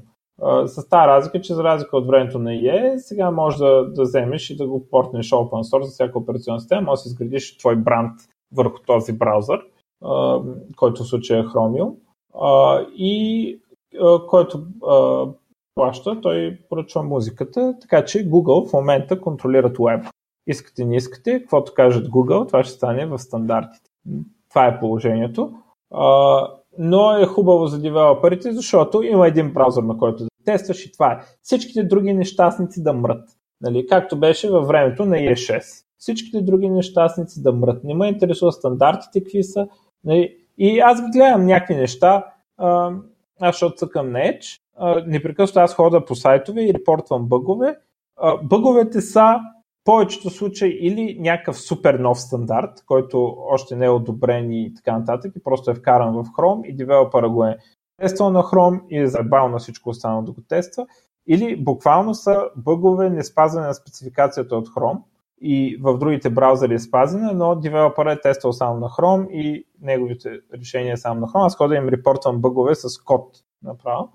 [0.65, 4.50] с тази разлика, че за разлика от времето на IE, сега можеш да, да вземеш
[4.50, 7.76] и да го портнеш open source за всяка операционна система, може да си изградиш твой
[7.76, 8.12] бранд
[8.52, 9.62] върху този браузър,
[10.75, 11.95] който в случая е Chromium,
[12.95, 13.60] и
[14.27, 14.65] който
[15.75, 20.05] плаща, той поръчва музиката, така че Google в момента контролират веб.
[20.47, 23.89] Искате, не искате, каквото кажат Google, това ще стане в стандартите.
[24.49, 25.53] Това е положението
[26.77, 31.12] но е хубаво за девелоперите, защото има един браузър, на който да тестваш и това
[31.12, 31.19] е.
[31.41, 33.29] Всичките други нещастници да мрат.
[33.62, 33.88] Нали?
[33.88, 35.62] Както беше във времето на ES6.
[35.97, 37.83] Всичките други нещастници да мрат.
[37.83, 39.67] Не ме интересува стандартите какви са.
[40.03, 40.38] Нали?
[40.57, 42.25] И аз гледам някакви неща,
[42.57, 42.93] аз
[43.41, 44.60] защото цъкам на Edge,
[45.07, 47.77] непрекъснато аз хода по сайтове и репортвам бъгове.
[48.43, 49.39] Бъговете са
[49.83, 55.36] повечето случаи или някакъв супер нов стандарт, който още не е одобрен и така нататък
[55.36, 57.57] и просто е вкаран в Chrome и девелопера го е
[58.01, 60.88] тествал на Chrome и е забавил на всичко останало да го тества,
[61.27, 65.01] или буквално са бъгове не спазване на спецификацията от Chrome
[65.41, 70.39] и в другите браузъри е спазена, но девелопера е тествал само на Chrome и неговите
[70.54, 71.45] решения е само на Chrome.
[71.45, 74.10] Аз хода им репортвам бъгове с код направо.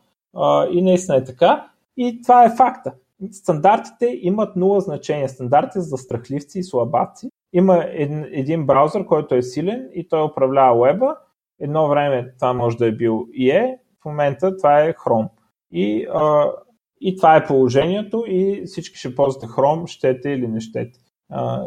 [0.70, 1.70] И наистина е така.
[1.96, 2.92] И това е факта
[3.30, 5.28] стандартите имат нула значение.
[5.28, 7.30] Стандартите за страхливци и слабаци.
[7.52, 11.16] Има един, един браузър, който е силен и той управлява веба.
[11.60, 15.28] Едно време това може да е бил IE, в момента това е Chrome.
[15.72, 16.52] И, а,
[17.00, 20.98] и това е положението и всички ще ползвате Chrome, щете или не щете.
[21.32, 21.62] А,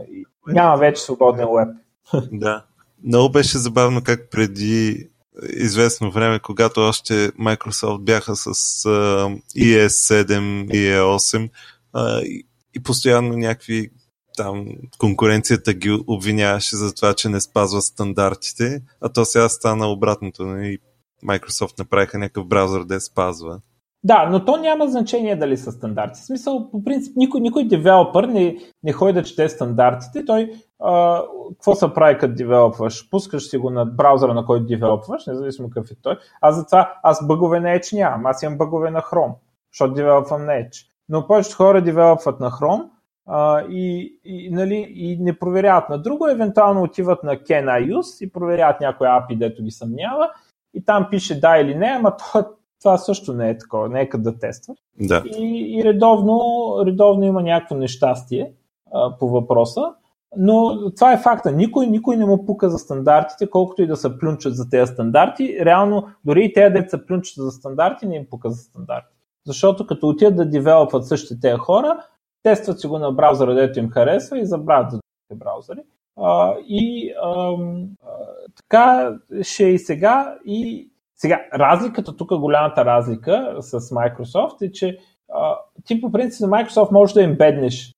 [0.47, 1.67] няма вече свободен веб.
[2.31, 2.65] Да.
[3.03, 5.09] Много беше забавно как преди
[5.43, 11.49] известно време, когато още Microsoft бяха с uh, ES7, EE8
[11.95, 13.89] uh, и, и постоянно някакви
[14.37, 14.65] там
[14.97, 20.43] конкуренцията ги обвиняваше за това, че не спазва стандартите, а то сега стана обратното.
[20.43, 20.77] И нали?
[21.25, 23.59] Microsoft направиха някакъв браузър я спазва.
[24.05, 26.19] Да, но то няма значение дали са стандарти.
[26.21, 30.25] В смисъл, по принцип, никой, никой девелопър не, не ходи да чете стандартите.
[30.25, 33.09] Той, а, какво се прави като девелопваш?
[33.09, 36.17] Пускаш си го на браузъра, на който девелопваш, независимо какъв е той.
[36.41, 38.25] Аз затова, аз бъгове на Edge нямам.
[38.25, 39.33] Аз имам бъгове на Chrome,
[39.73, 40.85] защото девелопвам на Edge.
[41.09, 42.85] Но повечето хора девелопват на Chrome
[43.27, 48.25] а, и, и, нали, и не проверяват на друго, евентуално отиват на Can I Use
[48.25, 50.29] и проверяват някой API, дето ги съмнява
[50.73, 52.47] и там пише да или не, ама това,
[52.79, 54.77] това също не е такова, не е къде да тестват.
[54.99, 55.23] Да.
[55.37, 56.39] И, и редовно,
[56.85, 58.53] редовно има някакво нещастие
[58.93, 59.93] а, по въпроса,
[60.37, 61.51] но това е факта.
[61.51, 65.57] Никой, никой не му пука за стандартите, колкото и да се плюнчат за тези стандарти.
[65.65, 69.15] Реално, дори и тези деца плюнчат за стандарти, не им пука за стандарти.
[69.45, 71.97] Защото като отидат да девелопват същите тези хора,
[72.43, 75.81] тестват си го на браузъра, дето им харесва и забравят за другите браузъри.
[76.17, 78.09] А, и а, а,
[78.55, 80.37] така ще е и сега.
[80.45, 84.97] И сега, разликата, тук голямата разлика с Microsoft е, че
[85.33, 87.93] а, ти по принцип на Microsoft можеш да им беднеш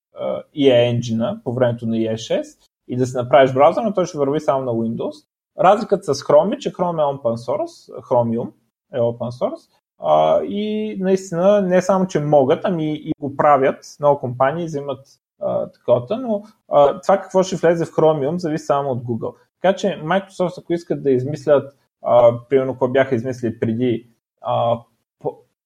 [0.57, 2.43] EA Engine по времето на EA6
[2.87, 5.25] и да си направиш браузър, но той ще върви само на Windows.
[5.59, 8.51] Разликата с Chrome е, че Chrome е open source, Chromium
[8.93, 13.85] е open source а, и наистина не само, че могат, ами и го правят.
[13.99, 15.07] Много компании взимат
[15.73, 19.33] такова, но а, това какво ще влезе в Chromium зависи само от Google.
[19.61, 24.09] Така че Microsoft, ако искат да измислят, а, примерно, какво бяха измислили преди,
[24.41, 24.79] а,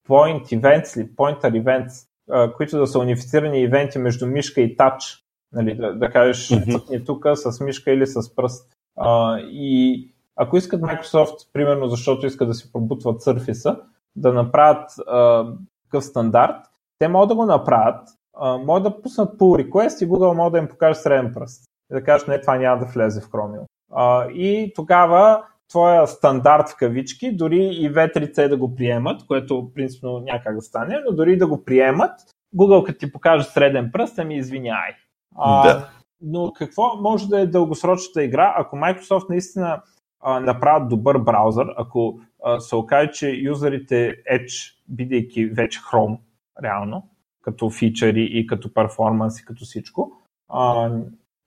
[0.08, 5.24] point events ли, pointer events, а, които да са унифицирани ивенти между мишка и тач,
[5.54, 7.06] нали, да, да кажеш mm-hmm.
[7.06, 8.74] тук с мишка или с пръст.
[8.98, 13.80] А, и ако искат Microsoft, примерно защото искат да си пробутват Surface,
[14.16, 15.48] да направят а,
[15.84, 16.56] такъв стандарт,
[17.00, 20.58] те могат да го направят, а, могат да пуснат pull request и Google може да
[20.58, 21.64] им покаже среден пръст.
[21.92, 23.66] И да кажеш, не, това няма да влезе в Chromium.
[23.92, 30.20] А, и тогава твоя стандарт в кавички, дори и V3C да го приемат, което принципно
[30.20, 32.12] някак да стане, но дори да го приемат,
[32.56, 34.92] Google като ти покаже среден пръст, ами извиняй.
[35.36, 35.90] А, да.
[36.22, 39.82] Но какво може да е дългосрочната игра, ако Microsoft наистина
[40.22, 46.20] а, направят добър браузър, ако а, се окаже, че юзерите Edge, бидейки вече Chrome,
[46.64, 47.10] реално,
[47.42, 50.12] като фичъри и като перформанс и като всичко,
[50.50, 50.92] а,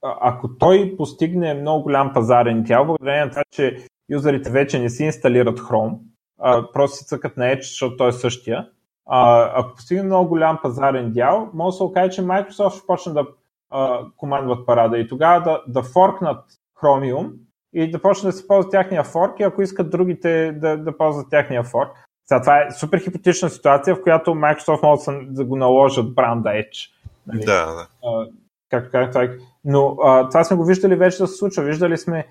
[0.03, 5.05] ако той постигне много голям пазарен дял, благодарение на това, че юзерите вече не си
[5.05, 5.99] инсталират Chrome,
[6.41, 8.69] а, просто си цъкат на Edge, защото той е същия,
[9.07, 13.13] а, ако постигне много голям пазарен дял, може да се окаже, че Microsoft ще почне
[13.13, 13.27] да
[13.71, 16.45] а, командват парада и тогава да, да форкнат
[16.83, 17.33] Chromium
[17.73, 21.31] и да почне да се ползва тяхния форк и ако искат другите да, да ползват
[21.31, 21.91] тяхния форк.
[22.27, 26.91] Сега, това е супер хипотетична ситуация, в която Microsoft могат да го наложат бранда Edge.
[27.27, 27.45] Нали?
[27.45, 27.89] Да, да.
[28.05, 28.27] А,
[28.71, 29.29] както казах, това е.
[29.65, 31.63] Но а, това сме го виждали вече да се случва.
[31.63, 32.27] Виждали сме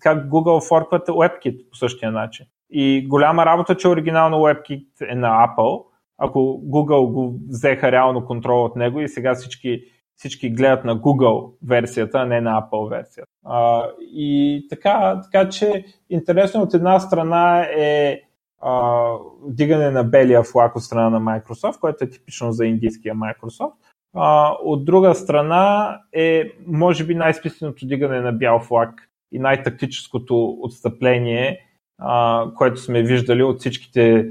[0.00, 2.46] как Google форкват WebKit по същия начин.
[2.70, 5.84] И голяма работа, че оригинално WebKit е на Apple.
[6.18, 9.82] Ако Google го взеха реално контрол от него и сега всички
[10.18, 13.30] всички гледат на Google версията, а не на Apple версията.
[13.44, 18.20] А, и така, така че интересно от една страна е
[18.60, 19.12] а,
[19.46, 23.72] дигане на белия флаг от страна на Microsoft, което е типично за индийския Microsoft.
[24.14, 31.60] А, от друга страна е, може би, най-списаното дигане на бял флаг и най-тактическото отстъпление,
[31.98, 34.30] а, което сме виждали от всичките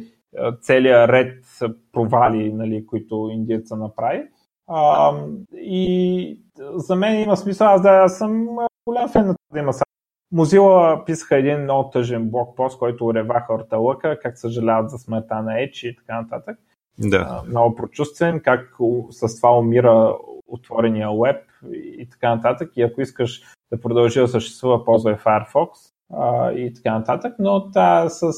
[0.62, 1.44] целият ред
[1.92, 4.24] провали, нали, които индиеца направи.
[4.68, 5.14] А,
[5.54, 6.42] и
[6.74, 8.48] за мен има смисъл, аз да аз съм
[8.88, 9.74] голям фен на да има
[10.32, 15.84] Мозила писаха един много тъжен блокпост, който уреваха орталъка, как съжаляват за смъртта на Еч
[15.84, 16.60] и така нататък.
[17.00, 17.28] Да.
[17.30, 18.76] А, много прочувствен, как
[19.10, 20.16] с това умира
[20.48, 22.72] отворения веб и така нататък.
[22.76, 25.70] И ако искаш да продължи да съществува, ползвай Firefox
[26.14, 27.36] а, и така нататък.
[27.40, 28.32] Но та, с...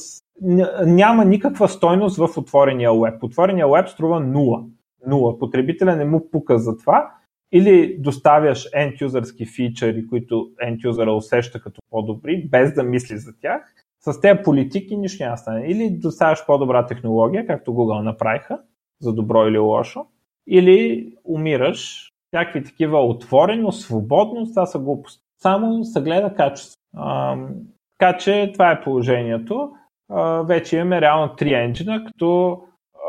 [0.86, 3.24] няма никаква стойност в отворения веб.
[3.24, 4.64] Отворения веб струва нула
[5.08, 5.40] нула.
[5.40, 7.12] Потребителя не му пука за това.
[7.52, 13.74] Или доставяш end-юзърски фичъри, които end-юзъра усеща като по-добри, без да мисли за тях.
[14.00, 15.68] С тези политики нищо няма стане.
[15.68, 18.60] Или доставяш по-добра технология, както Google направиха,
[19.02, 20.06] за добро или лошо,
[20.48, 22.10] или умираш.
[22.28, 25.24] Всякакви такива отворено, свободно, това са глупости.
[25.42, 26.76] Само се гледа качество.
[28.00, 29.72] Така че това е положението.
[30.44, 32.62] Вече имаме реално три енджина, като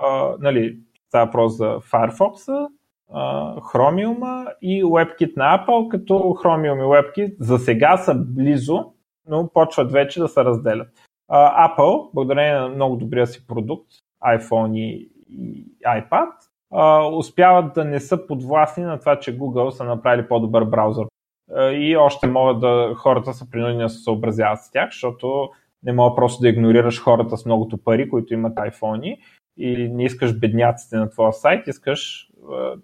[0.03, 0.79] а, нали,
[1.11, 2.69] Става въпрос за Firefox,
[3.61, 8.93] Chromium и WebKit на Apple, като Chromium и WebKit за сега са близо,
[9.29, 10.89] но почват вече да се разделят.
[11.33, 13.87] Apple, благодарение на много добрия си продукт,
[14.25, 15.11] iPhone и,
[15.87, 16.29] iPad,
[17.17, 21.07] успяват да не са подвластни на това, че Google са направили по-добър браузър.
[21.57, 25.49] А, и още могат да, хората са принудени да се съобразяват с тях, защото
[25.83, 29.17] не мога просто да игнорираш хората с многото пари, които имат iPhone
[29.57, 32.31] и не искаш бедняците на твоя сайт, искаш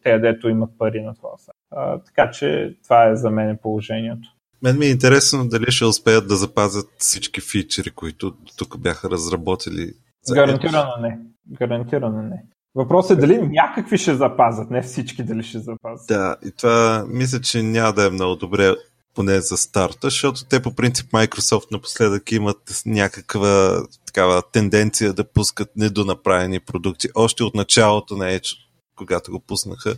[0.03, 1.57] те, дето имат пари на твоя сайт.
[1.71, 4.29] А, така че това е за мен положението.
[4.63, 9.93] Мен ми е интересно дали ще успеят да запазят всички фичери, които тук бяха разработили.
[10.35, 11.19] Гарантирано не.
[11.49, 12.45] Гарантирано не.
[12.77, 16.07] Въпросът е дали някакви ще запазят, не всички дали ще запазят.
[16.09, 18.75] Да, и това мисля, че няма да е много добре
[19.15, 25.77] поне за старта, защото те по принцип Microsoft напоследък имат някаква такава тенденция да пускат
[25.77, 27.09] недонаправени продукти.
[27.15, 28.57] Още от началото на Edge,
[28.97, 29.97] когато го пуснаха,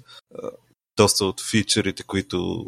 [0.97, 2.65] доста от фичерите, които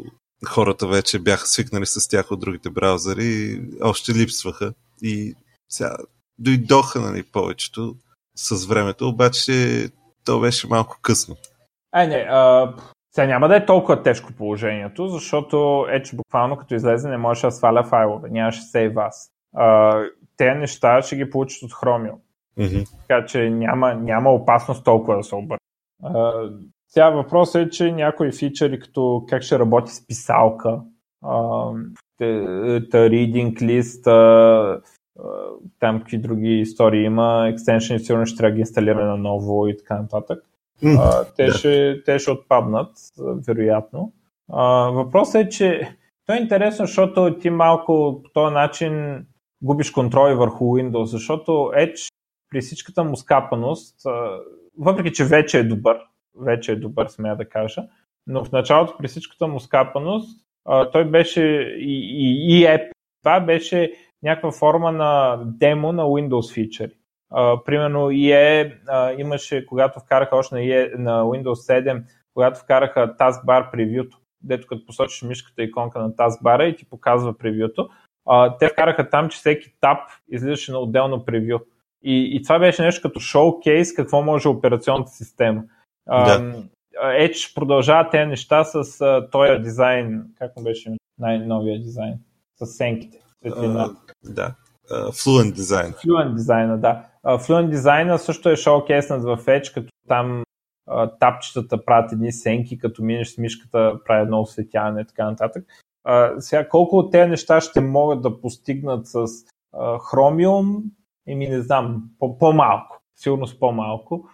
[0.47, 5.35] хората вече бяха свикнали с тях от другите браузъри, още липсваха и
[5.69, 5.97] сега
[6.39, 7.95] дойдоха нали, повечето
[8.35, 9.89] с времето, обаче
[10.25, 11.35] то беше малко късно.
[11.95, 12.73] Е, не, а,
[13.11, 15.55] сега няма да е толкова тежко положението, защото
[15.89, 19.31] Edge буквално като излезе не можеше да сваля файлове, нямаше сейв аз.
[20.37, 22.17] те неща ще ги получат от Chromium.
[22.59, 22.87] Mm-hmm.
[23.07, 25.59] Така че няма, няма опасност толкова да се обърне.
[26.87, 30.81] Сега въпросът е, че някои фичъри, като как ще работи с писалка,
[32.91, 34.03] та reading list,
[35.79, 39.77] там какви други истории има, екстеншени сигурно ще трябва да ги инсталира на ново и
[39.77, 40.43] така нататък.
[40.85, 41.53] А, те, да.
[41.53, 42.91] ще, те ще отпаднат,
[43.47, 44.13] вероятно.
[44.53, 49.25] А, въпросът е, че то е интересно, защото ти малко по този начин
[49.61, 52.11] губиш контроли върху Windows, защото Edge
[52.49, 53.95] при всичката му скапаност,
[54.77, 55.97] въпреки че вече е добър,
[56.41, 57.83] вече е добър, смея да кажа,
[58.27, 60.45] но в началото при всичката му скапаност,
[60.91, 61.41] той беше
[61.77, 62.91] и, и, и App,
[63.23, 63.93] това беше
[64.23, 66.91] някаква форма на демо на Windows фичери.
[67.31, 72.03] Uh, примерно uh, имаше, когато вкараха още на, EE, на Windows 7,
[72.33, 77.89] когато вкараха taskbar превюто, дето като посочиш мишката иконка на taskbar и ти показва превюто,
[78.27, 79.99] uh, те вкараха там, че всеки тап
[80.31, 81.59] излизаше на отделно превю.
[82.03, 85.63] И, и това беше нещо като шоукейс, какво може операционната система.
[86.07, 86.63] Да.
[87.03, 88.97] Edge продължава тези неща с
[89.31, 92.13] този дизайн, как му беше най-новия дизайн,
[92.55, 93.17] с сенките.
[93.45, 94.55] Uh, да.
[94.91, 95.93] Fluent Design.
[95.93, 97.05] Fluent Design, да.
[97.25, 100.43] Fluent Design също е шоукейснат в Edge, като там
[101.19, 105.65] тапчетата правят едни сенки, като минеш с мишката, прави едно осветяване и така нататък.
[106.39, 109.25] Сега, колко от тези неща ще могат да постигнат с
[109.75, 110.83] Chromium,
[111.27, 112.03] еми не знам,
[112.39, 113.01] по-малко.
[113.15, 114.29] Сигурно с по-малко.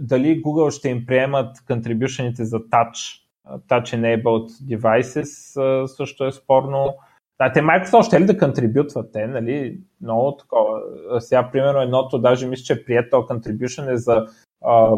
[0.00, 6.94] Дали Google ще им приемат контрибюшените за Touch, Touch Enabled Devices също е спорно.
[7.38, 9.80] Да, те Microsoft ще ли да контрибютват те, нали?
[10.00, 10.82] Много такова.
[11.20, 14.26] Сега, примерно, едното, даже мисля, че е прието contribution е за,
[14.64, 14.90] а,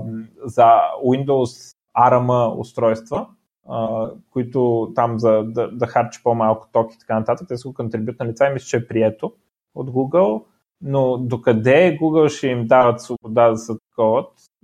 [0.45, 0.67] за
[1.05, 3.27] Windows ARM устройства,
[3.69, 7.75] а, които там за да, да харчи по-малко ток и така нататък, те са го
[7.75, 8.35] контрибютнали.
[8.35, 9.33] Това и мисля, че е прието
[9.75, 10.45] от Google,
[10.83, 13.73] но докъде Google ще им дават свобода да се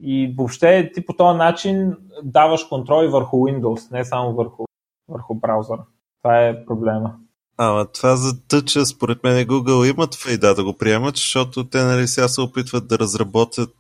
[0.03, 4.65] и въобще ти по този начин даваш контрол върху Windows, не само върху,
[5.09, 5.85] върху браузъра.
[6.23, 7.15] Това е проблема.
[7.59, 12.07] Ама това за тъча, според мен Google имат фейда да го приемат, защото те нали
[12.07, 13.75] сега се опитват да разработят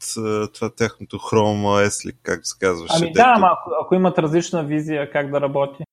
[0.55, 2.95] това тяхното Chrome OS, ли, как се казваше.
[2.97, 5.85] Ами да, ама ако, ако имат различна визия как да работи.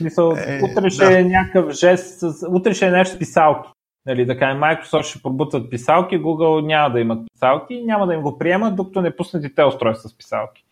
[0.00, 1.20] Мисъл, е, утре ще да.
[1.20, 3.70] е някакъв жест, утре ще е нещо с писалки.
[4.06, 8.22] Нали, да кажем, Microsoft ще пробутват писалки, Google няма да имат писалки, няма да им
[8.22, 10.64] го приемат, докато не пуснат и те устройства с писалки.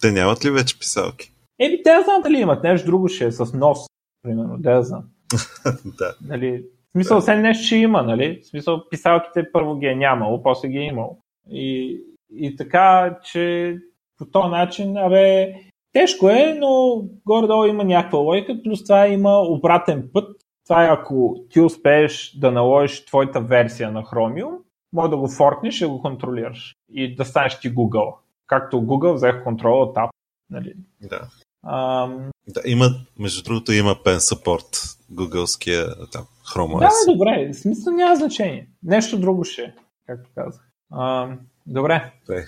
[0.00, 1.32] Те нямат ли вече писалки?
[1.58, 3.78] Еми, те знам дали имат нещо друго ще е с нос,
[4.22, 5.02] примерно, да знам.
[5.98, 6.14] да.
[6.28, 8.40] Нали, в смисъл, все нещо ще има, нали?
[8.42, 11.18] В смисъл, писалките първо ги е нямало, после ги е имало.
[11.50, 12.00] И,
[12.36, 13.76] и така, че
[14.18, 15.54] по този начин, абе,
[15.92, 20.36] тежко е, но горе-долу има някаква логика, плюс това има обратен път.
[20.64, 24.56] Това е ако ти успееш да наложиш твоята версия на Chromium,
[24.92, 26.76] може да го форкнеш и го контролираш.
[26.92, 28.14] И да станеш ти Google.
[28.46, 30.10] Както Google взех контрола от Apple.
[30.50, 30.74] Нали?
[31.00, 31.20] Да.
[31.66, 32.30] Ам...
[32.48, 32.86] Да, има,
[33.18, 36.80] между другото има Pen Support, гугълския там, Chrome OS.
[36.80, 38.68] Да, добре, в смисъл няма значение.
[38.82, 39.74] Нещо друго ще, е,
[40.06, 40.62] както казах.
[40.92, 42.12] Ам, добре.
[42.26, 42.44] Добре.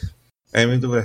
[0.55, 1.05] Еми, добре.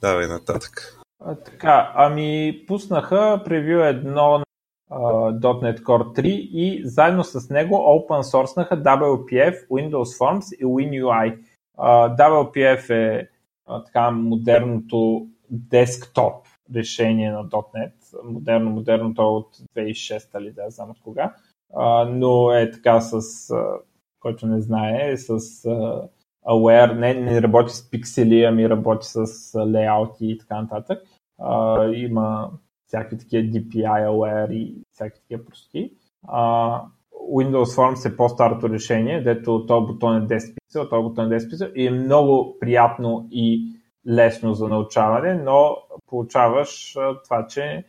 [0.00, 0.98] Давай нататък.
[1.24, 4.44] А, така, ами пуснаха превю едно на
[4.90, 11.38] uh, .NET Core 3 и заедно с него open source WPF, Windows Forms и WinUI.
[11.78, 13.28] Uh, WPF е
[13.68, 17.92] uh, така модерното десктоп решение на .NET.
[18.24, 21.34] Модерно, модерно то от 2006 или да знам от кога.
[21.74, 23.78] А, но е така с а,
[24.22, 26.08] който не знае, е с uh,
[26.46, 29.26] Aware, не, не работи с пиксели, ами работи с
[29.66, 31.02] лейаути и така нататък.
[31.94, 32.50] Има
[32.86, 35.92] всякакви такива DPI Aware и всякакви такива прости.
[36.28, 36.80] Uh,
[37.32, 41.50] Windows Forms е по-старото решение, дето този бутон е 10 пиксел, този бутон е 10
[41.50, 43.72] пиксел и е много приятно и
[44.08, 45.76] лесно за научаване, но
[46.06, 47.84] получаваш това, че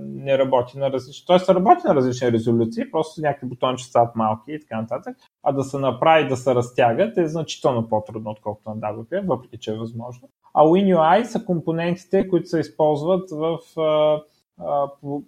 [0.00, 1.26] не работи на различни.
[1.26, 5.16] Тоест работи на различни резолюции, просто някакви бутонче стават малки и така нататък.
[5.42, 9.70] А да се направи да се разтягат е значително по-трудно, отколкото на WP, въпреки че
[9.70, 10.28] е възможно.
[10.54, 13.58] А WinUI са компонентите, които се използват в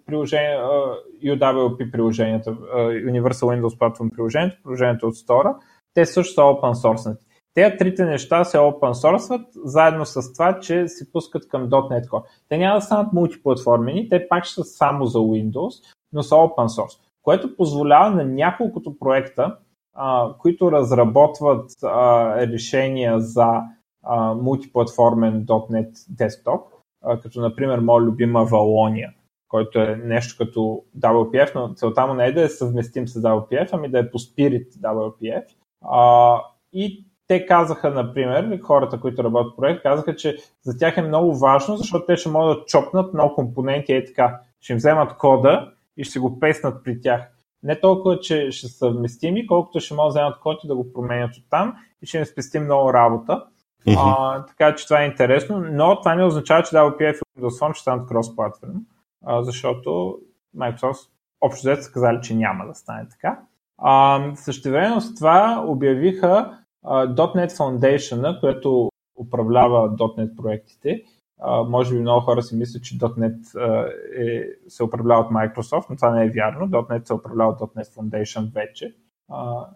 [0.05, 0.57] приложение,
[1.23, 5.55] UWP приложението, Universal Windows Platform приложението, приложението от Store.
[5.93, 7.17] Те също са open source.
[7.53, 12.23] Те трите неща се open source заедно с това, че се пускат към .NET Core.
[12.49, 15.83] Те няма да станат мултиплатформени, те пак ще са само за Windows,
[16.13, 19.57] но са open source, което позволява на няколкото проекта,
[19.93, 23.61] а, които разработват а, решения за
[24.41, 26.61] мултиплатформен .NET Desktop,
[27.03, 29.13] а, като например моя любима Валония,
[29.47, 33.69] който е нещо като WPF, но целта му не е да е съвместим с WPF,
[33.71, 35.45] ами да е по Spirit WPF.
[35.81, 36.41] А,
[36.73, 41.35] и те казаха, например, хората, които работят в проект, казаха, че за тях е много
[41.35, 44.39] важно, защото те ще могат да чопнат много компоненти и така.
[44.61, 47.21] Ще им вземат кода и ще го песнат при тях.
[47.63, 50.93] Не толкова, че ще са съвместими, колкото ще могат да вземат код и да го
[50.93, 53.45] променят от там и ще им спести много работа.
[53.87, 53.95] Mm-hmm.
[53.97, 57.73] А, така че това е интересно, но това не означава, че WPF и Windows Phone
[57.73, 58.81] ще станат крос-платформ,
[59.41, 60.19] защото
[60.57, 61.09] Microsoft
[61.41, 63.39] общо взето са казали, че няма да стане така.
[63.77, 71.03] А, същевременно с това обявиха .NET Foundation, което управлява .NET проектите,
[71.67, 73.55] може би много хора си мислят, че .NET
[74.17, 76.67] е, се управлява от Microsoft, но това не е вярно.
[76.67, 78.95] .NET се управлява от .NET Foundation вече.
[79.31, 79.67] Uh,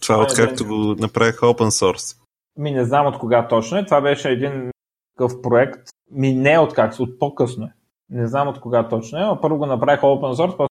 [0.00, 2.16] това е откакто го направиха open source.
[2.58, 3.84] Ми не знам от кога точно е.
[3.84, 4.70] Това беше един
[5.16, 5.80] такъв проект.
[6.10, 7.72] Ми не от как, от по-късно е.
[8.10, 10.66] Не знам от кога точно е, но първо го направиха open source,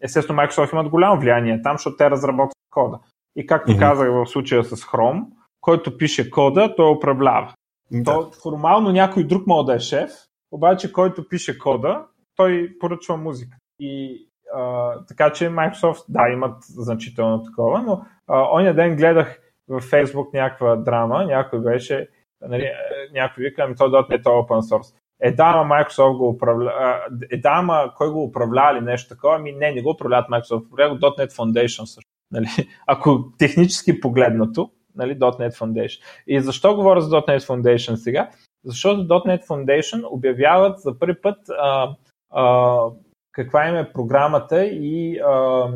[0.00, 2.98] естествено Microsoft имат голямо влияние там, защото те разработват кода.
[3.36, 3.78] И както mm-hmm.
[3.78, 5.24] казах в случая с Chrome,
[5.60, 7.54] който пише кода, той управлява.
[7.90, 8.04] Да.
[8.04, 10.10] То, формално някой друг може да е шеф,
[10.50, 12.06] обаче който пише кода,
[12.36, 13.56] той поръчва музика.
[13.80, 14.24] И
[14.54, 20.34] а, така че Microsoft, да, имат значително такова, но а, оня ден гледах в Facebook
[20.34, 22.08] някаква драма, някой беше,
[22.40, 22.74] нали, е,
[23.12, 24.94] някой вика, ами то .NET е open source.
[25.20, 27.00] Е, да, ама Microsoft го управлява.
[27.30, 29.36] Е, да, ама кой го управлява или нещо такова?
[29.36, 32.10] Ами не, не го управляват Microsoft, управлява .NET Foundation също.
[32.32, 32.46] Нали?
[32.86, 36.02] Ако технически погледнато, нали, .NET Foundation.
[36.26, 38.30] И защо говоря за .NET Foundation сега?
[38.64, 41.96] Защото .NET Foundation обявяват за първи път а,
[42.30, 42.84] а,
[43.32, 45.66] каква им е програмата и а,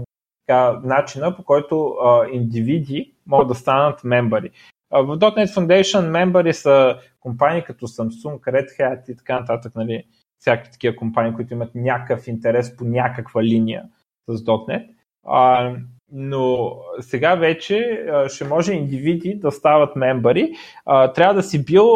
[0.46, 4.50] така, начина по който а, индивиди могат да станат мембари.
[4.90, 10.04] В .NET Foundation мембари са компании като Samsung, Red Hat и така нататък, нали,
[10.38, 13.84] всякакви такива компании, които имат някакъв интерес по някаква линия
[14.28, 14.88] с .NET.
[15.26, 15.74] А,
[16.12, 20.52] но сега вече ще може индивиди да стават мембари.
[20.86, 21.86] Трябва да си бил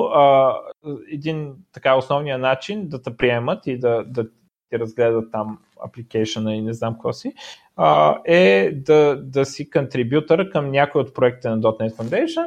[1.12, 4.24] един така основния начин да те приемат и да, да
[4.70, 7.32] ти разгледат там апликейшена и не знам какво си,
[8.24, 12.46] е да, да си контрибютър към някой от проекта на .NET Foundation.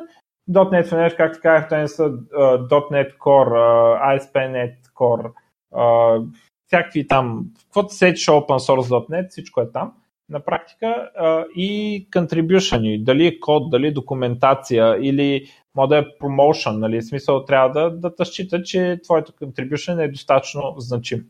[0.49, 3.53] .NET Foundation, както казах, те са uh, .NET Core,
[4.01, 5.31] ASP.NET Core,
[6.67, 9.93] всякакви там, каквото се open source .NET, всичко е там
[10.29, 11.09] на практика
[11.55, 17.05] и contribution, дали е код, дали е документация или може да е promotion, нали, в
[17.05, 21.25] смисъл трябва да, да те счита, че твоето contribution е достатъчно значим.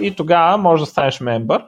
[0.00, 1.64] И тогава може да станеш мембър.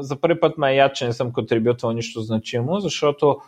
[0.00, 3.40] За първи път ме я, че не съм контрибютвал нищо значимо, защото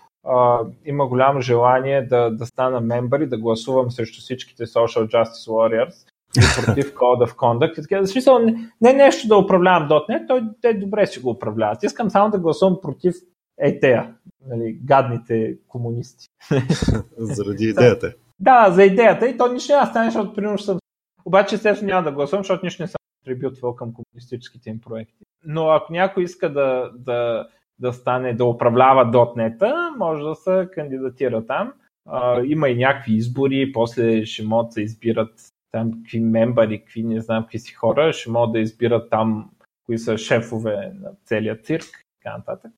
[0.84, 6.09] има голямо желание да, да стана мембър и да гласувам срещу всичките social justice warriors
[6.34, 7.78] против Code of Conduct.
[7.78, 11.30] И така, в смисъл, не, не нещо да управлявам .NET, той те добре си го
[11.30, 11.82] управляват.
[11.82, 13.14] Искам само да гласувам против
[13.58, 14.14] етея,
[14.46, 16.26] нали, гадните комунисти.
[17.18, 18.14] Заради идеята.
[18.40, 20.78] Да, за идеята и то нищо няма стане, защото примерно съм...
[21.24, 25.24] Обаче естествено няма да гласувам, защото нищо не съм контрибютвал към комунистическите им проекти.
[25.44, 31.46] Но ако някой иска да, да, да стане, да управлява .NET, може да се кандидатира
[31.46, 31.72] там.
[32.08, 35.32] Uh, има и някакви избори, после ще могат да избират
[35.72, 39.50] там какви мембари, какви не знам какви си хора, ще могат да избират там
[39.86, 42.72] кои са шефове на целия цирк и така нататък.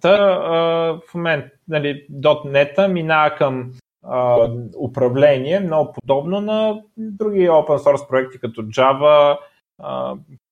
[0.00, 0.16] та,
[1.08, 3.72] в момент, нали, .NET минава към
[4.78, 9.38] управление, много подобно на други open source проекти като Java,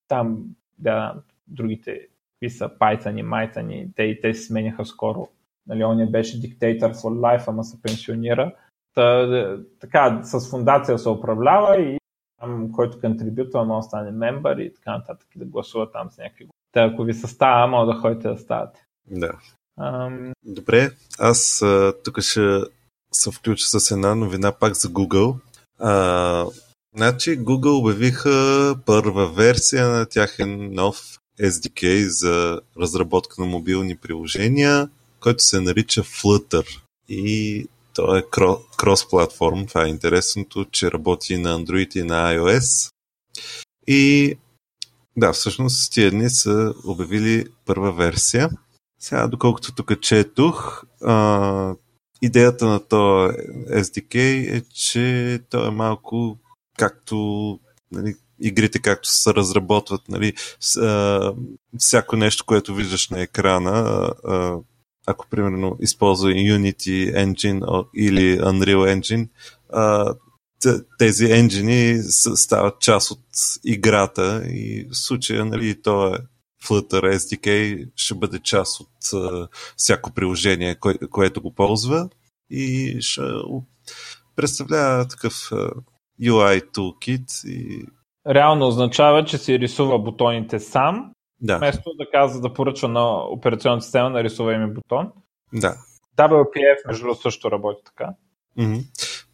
[0.08, 0.44] там,
[0.78, 1.14] да,
[1.46, 2.00] другите,
[2.32, 5.28] какви са Python и Mython, и те, и те се сменяха скоро
[5.68, 8.54] нали, он беше диктатор for life, ама се пенсионира.
[8.98, 11.98] Та, така, с фундация се управлява и
[12.40, 16.18] там, който контрибютор може да стане мембър и така нататък, и да гласува там с
[16.18, 16.48] някакви.
[16.72, 18.84] Та, ако ви състава, може да ходите да ставате.
[19.10, 19.32] Да.
[19.80, 20.32] Ам...
[20.44, 21.64] Добре, аз
[22.04, 22.60] тук ще
[23.12, 25.36] се включа с една новина пак за Google.
[25.78, 26.44] А,
[26.96, 30.96] значи Google обявиха първа версия на тяхен нов
[31.40, 34.88] SDK за разработка на мобилни приложения,
[35.20, 36.82] който се нарича Flutter.
[37.08, 37.66] И
[37.98, 39.68] то е крос-платформ.
[39.68, 42.92] Това е интересното, че работи на Android и на iOS.
[43.86, 44.34] И
[45.16, 48.50] да, всъщност тия дни са обявили първа версия.
[49.00, 51.74] Сега, доколкото тук четох, а,
[52.22, 53.34] идеята на този
[53.70, 54.14] SDK
[54.56, 56.38] е, че то е малко
[56.78, 57.16] както
[57.92, 61.34] нали, игрите както се разработват, нали, с, а,
[61.78, 64.56] всяко нещо, което виждаш на екрана, а,
[65.08, 69.28] ако примерно използва Unity Engine или Unreal Engine,
[70.98, 72.02] тези енджини
[72.36, 73.20] стават част от
[73.64, 76.18] играта и в случая нали, то е
[76.64, 78.88] Flutter SDK ще бъде част от
[79.76, 82.08] всяко приложение, кое, което го ползва
[82.50, 83.22] и ще
[84.36, 85.70] представлява такъв а,
[86.22, 87.86] UI toolkit и
[88.26, 91.58] реално означава, че си рисува бутоните сам, да.
[91.58, 95.12] вместо да казва да поръчва на операционната система да рисува ми бутон.
[95.52, 95.76] Да.
[96.16, 98.10] WPF, между другото, също работи така.
[98.58, 98.84] Mm-hmm.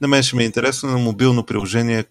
[0.00, 2.04] На мен ще ми е интересно на мобилно приложение,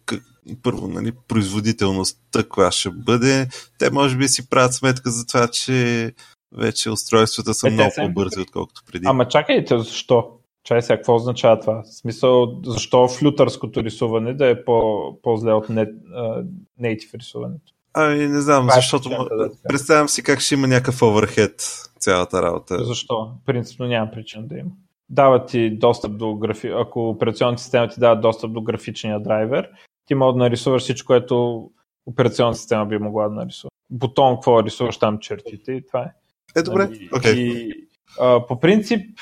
[0.63, 3.47] първо, нали, производителността каква ще бъде.
[3.79, 6.11] Те може би си правят сметка за това, че
[6.57, 9.05] вече устройствата са е, много по-бързи, отколкото преди.
[9.07, 10.39] Ама чакайте, защо?
[10.63, 11.83] Чай сега, какво означава това?
[11.83, 15.67] В смисъл, защо флютърското рисуване да е по, по-зле от
[16.79, 17.73] нейтив рисуването?
[17.93, 21.83] Ами не знам, това е защото е да представям си как ще има някакъв оверхед
[21.99, 22.85] цялата работа.
[22.85, 23.31] Защо?
[23.45, 24.69] Принципно няма причина да има.
[25.09, 26.67] Дава ти достъп до графи...
[26.67, 29.69] Ако операционната система ти дава достъп до графичния драйвер,
[30.05, 31.69] ти може да нарисуваш всичко, което
[32.05, 33.69] операционната система би могла да нарисува.
[33.89, 36.11] Бутон, какво рисуваш там чертите и това е.
[36.55, 36.89] Е, добре.
[36.93, 37.33] И, okay.
[37.33, 37.73] и
[38.47, 39.19] по принцип,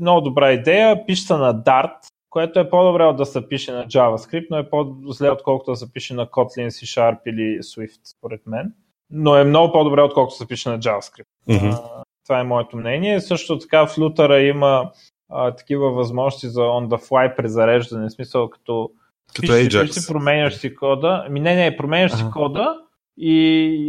[0.00, 1.06] много добра идея.
[1.06, 1.96] Пише се на Dart,
[2.32, 6.14] което е по-добре да се пише на JavaScript, но е по-зле отколкото да се пише
[6.14, 8.72] на Kotlin, C Sharp или Swift, според мен.
[9.10, 11.26] Но е много по-добре отколкото се пише на JavaScript.
[11.48, 11.78] Mm-hmm.
[12.24, 13.20] това е моето мнение.
[13.20, 14.90] Също така в Lutera има
[15.28, 18.90] а, такива възможности за on the fly презареждане, в смисъл като
[19.28, 19.86] като пишеш, Ajax.
[19.86, 21.24] Пишеш, променяш си кода.
[21.26, 22.76] Ами не, не, променяш си кода
[23.16, 23.34] и,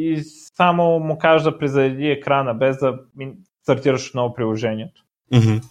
[0.02, 0.24] и
[0.58, 3.00] само му кажеш да презареди екрана, без да
[3.64, 5.04] стартираш отново приложението.
[5.34, 5.64] Mm-hmm.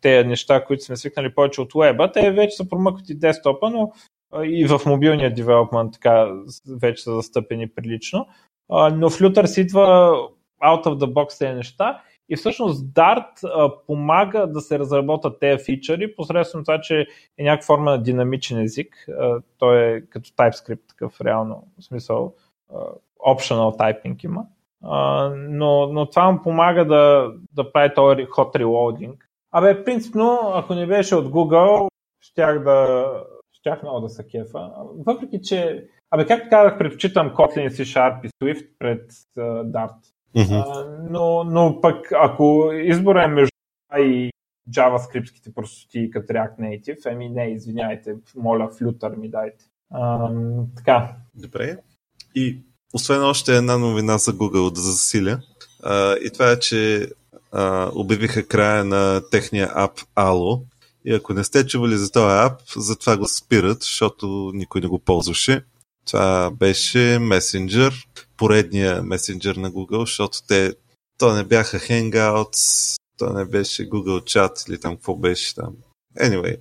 [0.00, 3.92] Те неща, които сме свикнали повече от уеба, те вече са промъкват и десктопа, но
[4.44, 6.32] и в мобилния девелопмент така
[6.80, 8.26] вече са застъпени прилично.
[8.70, 9.82] Но в Luther си идва
[10.64, 16.14] out of the box тези неща и всъщност Dart помага да се разработят тези фичъри
[16.14, 17.06] посредством това, че
[17.38, 19.06] е някаква форма на динамичен език.
[19.58, 22.34] Той е като TypeScript такъв реално, смисъл
[23.26, 24.44] optional typing има
[25.36, 29.14] но, но това му помага да, да прави този hot reloading.
[29.56, 31.88] Абе, принципно, ако не беше от Google,
[32.20, 33.06] щях да
[33.52, 34.70] щях много да се кефа.
[35.06, 39.96] Въпреки, че Абе, както казах, предпочитам Kotlin, C Sharp и Swift пред uh, Dart.
[40.36, 40.64] Mm-hmm.
[40.64, 43.50] Uh, но, но пък, ако избора е между
[43.98, 44.30] и
[44.70, 49.64] JavaScript-ските простоти като React Native, еми не, извиняйте, моля, флютър ми дайте.
[49.92, 51.16] Uh, така.
[51.34, 51.76] Добре.
[52.34, 52.58] И
[52.94, 55.40] освен още една новина за Google да засиля.
[55.82, 57.08] А, и това е, че
[57.54, 60.62] а, обявиха края на техния ап Ало.
[61.04, 64.98] И ако не сте чували за този ап, затова го спират, защото никой не го
[64.98, 65.64] ползваше.
[66.06, 67.94] Това беше месенджер,
[68.36, 70.74] поредния месенджер на Google, защото те,
[71.18, 75.76] то не бяха Hangouts, то не беше Google Chat или там какво беше там.
[76.20, 76.56] Anyway,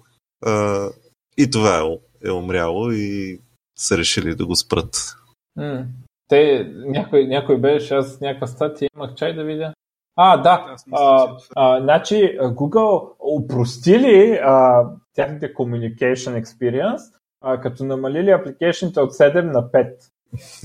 [0.46, 0.90] а,
[1.38, 3.40] и това е, е умряло и
[3.78, 5.16] са решили да го спрат.
[6.28, 9.74] Те, някой, някой беше, аз някаква статия имах чай да видя.
[10.16, 10.76] А, да.
[10.92, 14.84] А, а, значи Google упростили а,
[15.16, 19.96] тяхните communication experience, а, като намалили апликейшните от 7 на 5.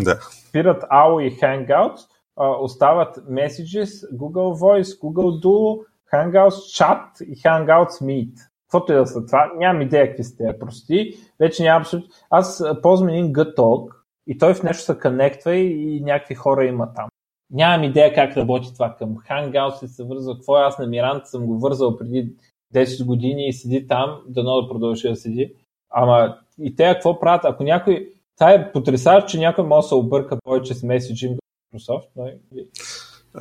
[0.05, 0.19] Да.
[0.49, 2.01] Спират AO и Hangouts,
[2.37, 8.33] а, остават Messages, Google Voice, Google Duo, Hangouts Chat и Hangouts Meet.
[8.63, 11.15] Каквото и да са това, нямам идея какви сте прости.
[11.41, 12.11] Вече няма абсолютно.
[12.31, 13.93] Аз ползвам един Gtalk,
[14.27, 17.09] и той в нещо се конектва и, и някакви хора има там.
[17.51, 21.27] Нямам идея как работи това към Hangouts ли се вързва, какво е, аз на Мирант
[21.27, 22.33] съм го вързал преди
[22.75, 25.55] 10 години и седи там, дано да продължи да седи.
[25.91, 27.45] Ама и те какво правят?
[27.45, 28.09] Ако някой...
[28.39, 32.31] Това е потрясаващо, че някой може да се обърка повече с меседжинг до Microsoft, но...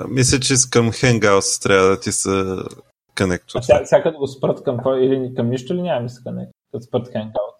[0.10, 2.30] Мисля, че към Hangouts трябва да ти се.
[3.62, 6.52] Ся, сяка да го спрат към кой или към нищо ли няма ми се Connect,
[6.72, 7.58] като спрат Hangout.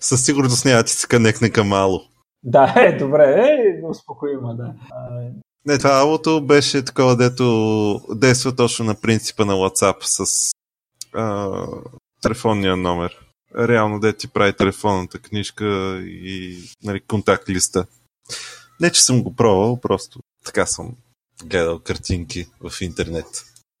[0.00, 2.00] Със сигурност няма ти се конектне към Ало.
[2.42, 4.74] Да, е, добре, е, успокоима, да.
[4.90, 5.28] А,
[5.66, 10.52] Не, това алото беше такова, дето действа точно на принципа на WhatsApp с
[11.14, 11.56] а,
[12.22, 13.18] телефонния номер.
[13.58, 17.86] Реално де ти прави телефонната книжка и нали, контакт листа.
[18.80, 20.96] Не, че съм го пробвал, просто така съм
[21.44, 23.26] гледал картинки в интернет.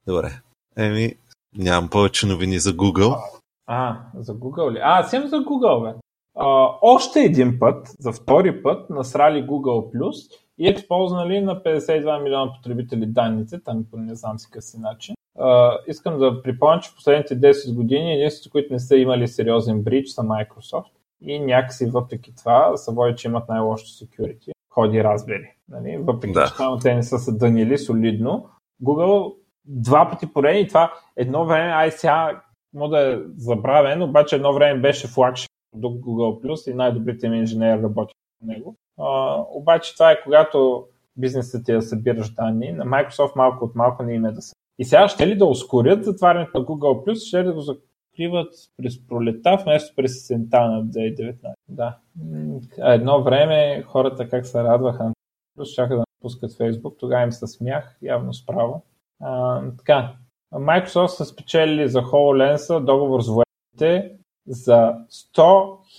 [0.06, 0.40] Добре.
[0.76, 1.14] Еми,
[1.56, 3.22] нямам повече новини за Google.
[3.66, 4.78] А, за Google ли?
[4.82, 5.98] А, съм за Google, бе.
[6.36, 9.92] А, още един път, за втори път, насрали Google
[10.58, 15.14] и използвали на 52 милиона потребители данните, там по не знам си къси начин.
[15.38, 19.82] А, искам да припомня, че в последните 10 години единствените, които не са имали сериозен
[19.82, 20.90] брич са Microsoft
[21.22, 24.50] и някакси въпреки това са води, че имат най-лошо security.
[24.70, 25.54] Ходи разбери.
[25.68, 25.96] Нали?
[25.96, 26.46] Въпреки, Да.
[26.46, 28.48] че там те не са се дънили солидно.
[28.82, 29.34] Google
[29.64, 32.42] два пъти поредни и това едно време, ай сега
[32.74, 37.34] може да е забравен, обаче едно време беше флагшип продукт Google Plus и най-добрите им
[37.34, 38.76] инженери работят по него.
[39.54, 40.86] Обаче това е когато
[41.16, 44.54] бизнесът ти да събираш данни, на Microsoft малко от малко не им е да се.
[44.78, 49.06] И сега ще ли да ускорят затварянето на Google ще ли да го закриват през
[49.06, 51.34] пролета, вместо през есента на 2019.
[51.68, 51.98] Да.
[52.80, 55.12] А Едно време хората как се радваха на
[55.58, 58.80] Plus, чака да пускат Facebook, тогава им се смях, явно справа.
[59.20, 60.14] А, така,
[60.54, 65.38] Microsoft са спечелили за HoloLens договор с военните за 100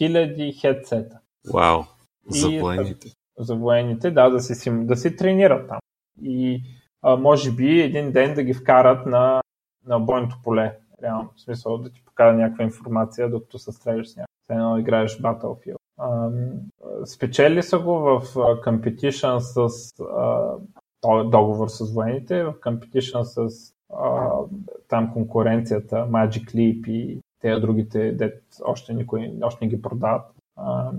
[0.02, 1.20] 000 хедсета.
[1.54, 1.84] Вау.
[2.28, 3.08] За И- военните.
[3.38, 5.80] За военните, да, да си, да си тренират там.
[6.22, 6.64] И
[7.02, 9.42] а, може би един ден да ги вкарат на,
[9.86, 10.78] на бойното поле.
[11.04, 14.34] Реално, в смисъл да ти покажа някаква информация, докато се стреляш с някакво.
[14.44, 15.76] Все едно играеш Battlefield.
[16.00, 16.52] Ам,
[17.06, 24.30] спечели са го в а, competition с а, договор с военните, в competition с а,
[24.88, 30.26] там конкуренцията, Magic Leap и тези другите, дет още никой още не ги продават.
[30.56, 30.92] А,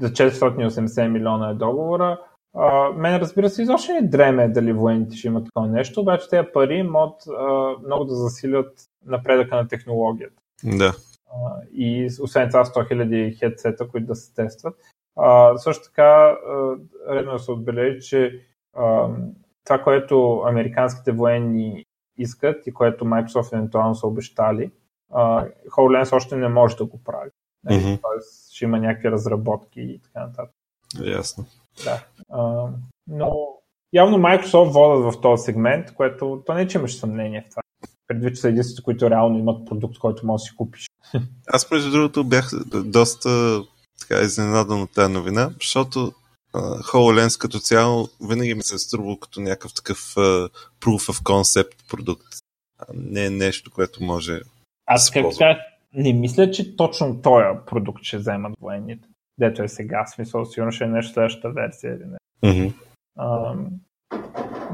[0.00, 2.20] за 480 милиона е договора.
[2.54, 6.48] А, мен разбира се, изобщо не дреме дали военните ще имат такова нещо, обаче тези
[6.54, 8.72] пари могат а, много да засилят
[9.06, 10.42] напредъка на технологията.
[10.64, 10.94] Да.
[11.28, 14.76] А, и освен това 100 000 хедсета, които да се тестват.
[15.16, 16.76] А, също така, а,
[17.10, 18.40] редно да се отбележи, че
[18.76, 19.08] а,
[19.64, 21.84] това, което американските военни
[22.18, 24.70] искат и което Microsoft евентуално са обещали,
[25.70, 27.30] HoloLens още не може да го прави.
[27.66, 27.94] Нали, Мгм.
[28.02, 30.54] Тоест ще има някакви разработки и така нататък.
[31.04, 31.44] Ясно.
[31.84, 32.04] Да.
[32.30, 32.68] А,
[33.06, 33.48] но
[33.92, 37.62] явно Microsoft водят в този сегмент, което то не, че имаш съмнение в това.
[38.08, 40.86] Предвид, че са единствените, които реално имат продукт, който можеш да си купиш.
[41.46, 42.50] Аз, между другото, бях
[42.84, 43.62] доста
[44.00, 46.12] така изненадан от тази новина, защото
[46.54, 50.50] uh, HoloLens като цяло винаги ми се е струвало като някакъв такъв uh,
[50.80, 52.26] proof of concept продукт.
[52.78, 54.40] А не е нещо, което може...
[54.86, 55.56] Аз как Използвам.
[55.96, 59.08] Не мисля, че точно този продукт ще вземат военните.
[59.38, 62.18] Дето е сега, смисъл, сигурно ще е нещо следващата версия или не.
[62.50, 62.72] Mm-hmm.
[63.18, 63.70] Ам,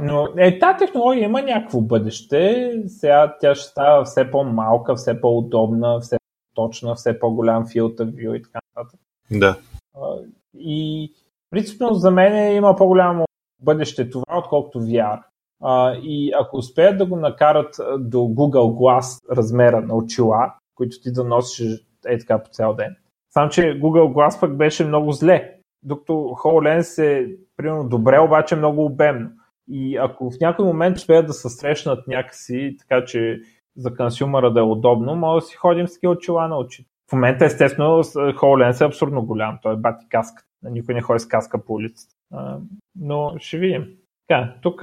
[0.00, 2.72] но е, тази технология има някакво бъдеще.
[2.86, 6.16] Сега тя ще става все по-малка, все по-удобна, все
[6.54, 9.00] точна, все по-голям филтър вю и така нататък.
[9.30, 9.58] Да.
[9.94, 10.16] А,
[10.58, 11.12] И
[11.50, 13.24] принципно за мен има по-голямо
[13.62, 15.22] бъдеще това, отколкото VR.
[15.62, 20.96] А, и ако успеят да го накарат а, до Google Glass размера на очила, които
[21.02, 21.72] ти да носиш
[22.06, 22.96] е така по цял ден.
[23.30, 28.84] Сам, че Google Glass пък беше много зле, докато HoloLens е примерно добре, обаче много
[28.84, 29.30] обемно.
[29.68, 33.40] И ако в някой момент успеят да се срещнат някакси, така че
[33.76, 36.88] за консюмера да е удобно, може да си ходим с такива очила на очите.
[37.10, 39.58] В момента, естествено, с- HoloLens е абсурдно голям.
[39.62, 40.42] Той е бати каска.
[40.62, 42.14] Никой не ходи с каска по улицата.
[42.96, 43.86] Но ще видим.
[44.28, 44.80] Така, тук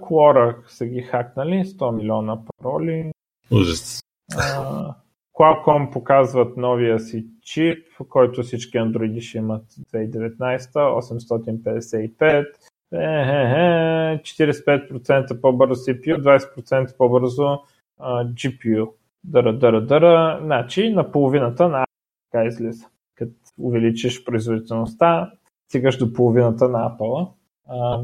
[0.00, 3.12] Quora са ги хакнали, 100 милиона пароли.
[3.50, 4.00] Ужас.
[4.38, 4.94] А,
[5.34, 9.64] Qualcomm показват новия си чип, който всички андроиди ще имат
[9.94, 12.46] 2019, 855,
[12.92, 17.58] Ехе-хе, 45% по-бързо CPU, 20% по-бързо
[17.98, 18.90] а, GPU.
[19.24, 20.40] Дъра, дъра, дъра.
[20.42, 21.84] Значи на половината на
[22.30, 22.86] така излиза.
[23.14, 25.30] Като увеличиш производителността,
[25.68, 27.28] стигаш до половината на Apple.
[27.68, 28.00] А,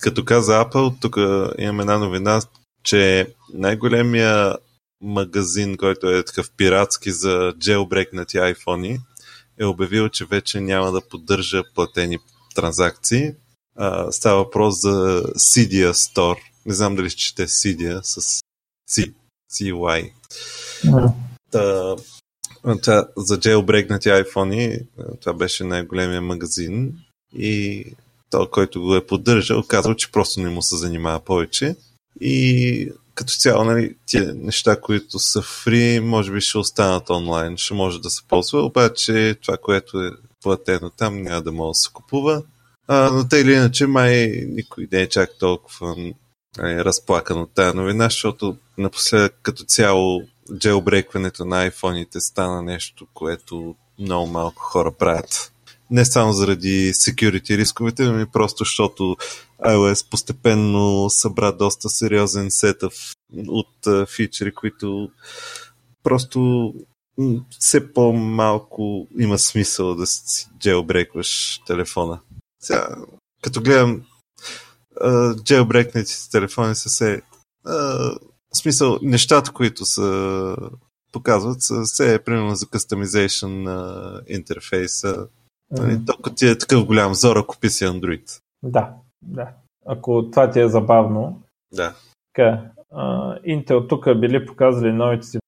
[0.00, 1.16] Като каза Apple, тук
[1.58, 2.40] имам една новина,
[2.82, 4.56] че най-големия
[5.00, 9.00] магазин, който е такъв пиратски за джелбрекнати iPhone,
[9.58, 12.18] е обявил, че вече няма да поддържа платени
[12.54, 13.32] транзакции.
[13.76, 16.38] А, става въпрос за Cydia Store.
[16.66, 18.40] Не знам дали ще чете Cydia с
[18.90, 19.12] C,
[19.52, 20.12] CY.
[21.50, 21.96] Та,
[22.82, 24.86] това, за джелбрекнати iPhone,
[25.20, 26.94] това беше най-големия магазин
[27.32, 27.84] и
[28.30, 31.76] той, който го е поддържал, казал, че просто не му се занимава повече.
[32.20, 37.74] И като цяло, нали, тия неща, които са фри, може би ще останат онлайн, ще
[37.74, 40.10] може да се ползва, обаче това, което е
[40.42, 42.42] платено там, няма да може да се купува.
[42.88, 45.96] А, но те или иначе, май никой не е чак толкова
[46.58, 50.22] нали, разплакан от тази новина, защото напоследък като цяло
[50.58, 55.52] джелбрейкването на iPhone-ите стана нещо, което много малко хора правят.
[55.90, 59.16] Не само заради security рисковете, но и просто защото
[59.64, 62.92] iOS постепенно събра доста сериозен сетъв
[63.48, 65.10] от фичери, които
[66.02, 66.72] просто
[67.58, 72.20] все по-малко има смисъл да си джелбрейкваш телефона.
[72.62, 72.88] Сега,
[73.42, 74.02] като гледам
[75.44, 77.22] джелбрейкнатите телефони са се
[77.64, 80.56] в смисъл, нещата, които са
[81.12, 85.26] показват, са все примерно за customization на интерфейса.
[85.70, 88.40] Нали, Толкова ти е такъв голям зор, ако пи си Android.
[88.62, 89.48] Да, да.
[89.86, 91.42] Ако това ти е забавно.
[91.72, 91.94] Да.
[92.34, 92.62] Така,
[92.92, 95.38] uh, Intel тук били показали новите си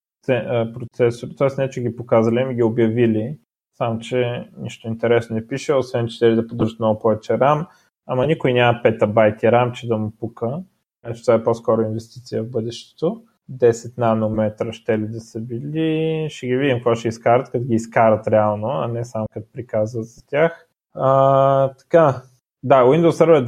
[0.75, 1.49] процесори, т.е.
[1.59, 3.39] не, че ги показали, ами ги обявили,
[3.79, 7.67] само че нищо интересно не пише, освен че те да поддържат много повече RAM,
[8.07, 10.63] ама никой няма петабайти RAM, че да му пука.
[11.05, 13.23] Значи това е по-скоро инвестиция в бъдещето.
[13.51, 16.27] 10 нанометра ще ли да са били.
[16.31, 20.07] Ще ги видим какво ще изкарат, като ги изкарат реално, а не само като приказват
[20.07, 20.69] за тях.
[20.95, 22.23] А, така,
[22.63, 23.47] да, Windows Server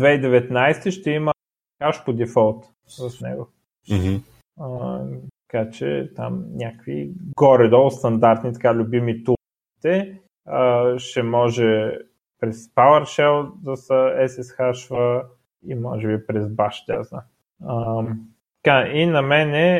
[0.51, 1.33] 2019 ще има
[1.79, 3.49] каш по дефолт с него.
[3.91, 4.21] Mm-hmm.
[4.61, 5.01] А,
[5.49, 10.21] така че там някакви горе-долу стандартни, така любими тулите
[10.97, 11.99] ще може
[12.41, 15.23] през PowerShell да се SSH
[15.67, 17.23] и може би през Bash, да знам.
[18.65, 19.77] Така, и на мене,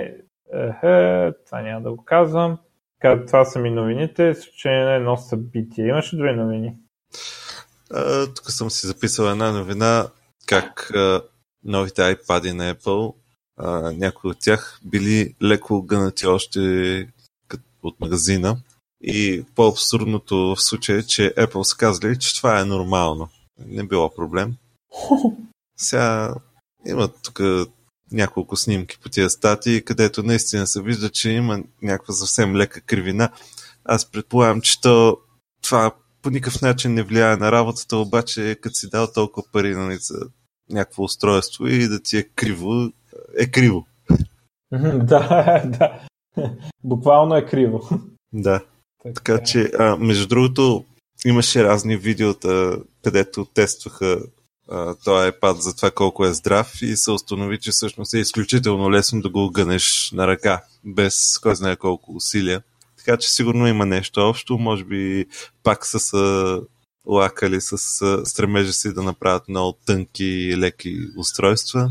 [0.83, 2.59] е, това няма да го казвам,
[3.01, 5.87] така, това са ми новините, с изключение на едно събитие.
[5.87, 6.77] Имаш ли други новини?
[7.91, 10.09] А, тук съм си записал една новина,
[10.47, 11.23] как а,
[11.65, 13.15] новите iPad на Apple
[13.57, 16.61] а, някои от тях били леко гънати още
[17.83, 18.57] от магазина.
[19.01, 23.29] И по-абсурдното в случая е, че Apple са казали, че това е нормално.
[23.67, 24.55] Не било проблем.
[25.77, 26.35] Сега
[26.87, 27.41] има тук
[28.15, 33.31] няколко снимки по тия статии, където наистина се вижда, че има някаква съвсем лека кривина.
[33.85, 35.19] Аз предполагам, че то,
[35.63, 39.97] това по никакъв начин не влияе на работата, обаче като си дал толкова пари нали,
[39.97, 40.15] за
[40.71, 42.91] някакво устройство и да ти е криво,
[43.39, 43.87] е криво.
[44.73, 46.01] да, да.
[46.85, 47.89] Буквално е криво.
[48.33, 48.65] Да.
[49.03, 50.85] Така, така че, а, между другото,
[51.27, 54.21] имаше разни видеота, където тестваха
[55.05, 59.21] този iPad за това колко е здрав и се установи, че всъщност е изключително лесно
[59.21, 62.63] да го гънеш на ръка, без кой знае колко усилия.
[62.97, 65.27] Така че сигурно има нещо общо, може би
[65.63, 66.61] пак са са
[67.07, 67.79] лакали с
[68.25, 71.91] стремежа си да направят много тънки и леки устройства.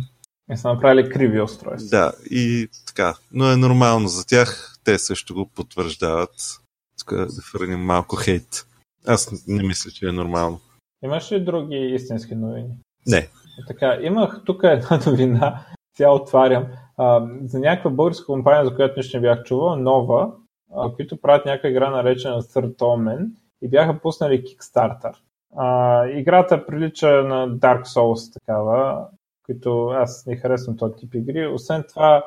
[0.54, 1.90] И са направили криви устройства.
[1.90, 3.16] Да, и така.
[3.32, 4.76] Но е нормално за тях.
[4.84, 6.60] Те също го потвърждават.
[7.00, 8.66] Тук да хвърлим малко хейт.
[9.06, 10.62] Аз не мисля, че е нормално.
[11.04, 12.78] Имаш ли други истински новини?
[13.08, 13.28] Не.
[13.68, 15.66] Така, имах тук една новина,
[15.98, 20.32] тя отварям, а, за някаква българска компания, за която нищо не бях чувал, нова,
[20.76, 23.30] а, които правят някаква игра наречена Third Omen
[23.62, 25.14] и бяха пуснали Kickstarter.
[25.58, 29.08] А, играта прилича на Dark Souls такава,
[29.46, 31.48] които аз не харесвам този тип игри.
[31.48, 32.24] Освен това,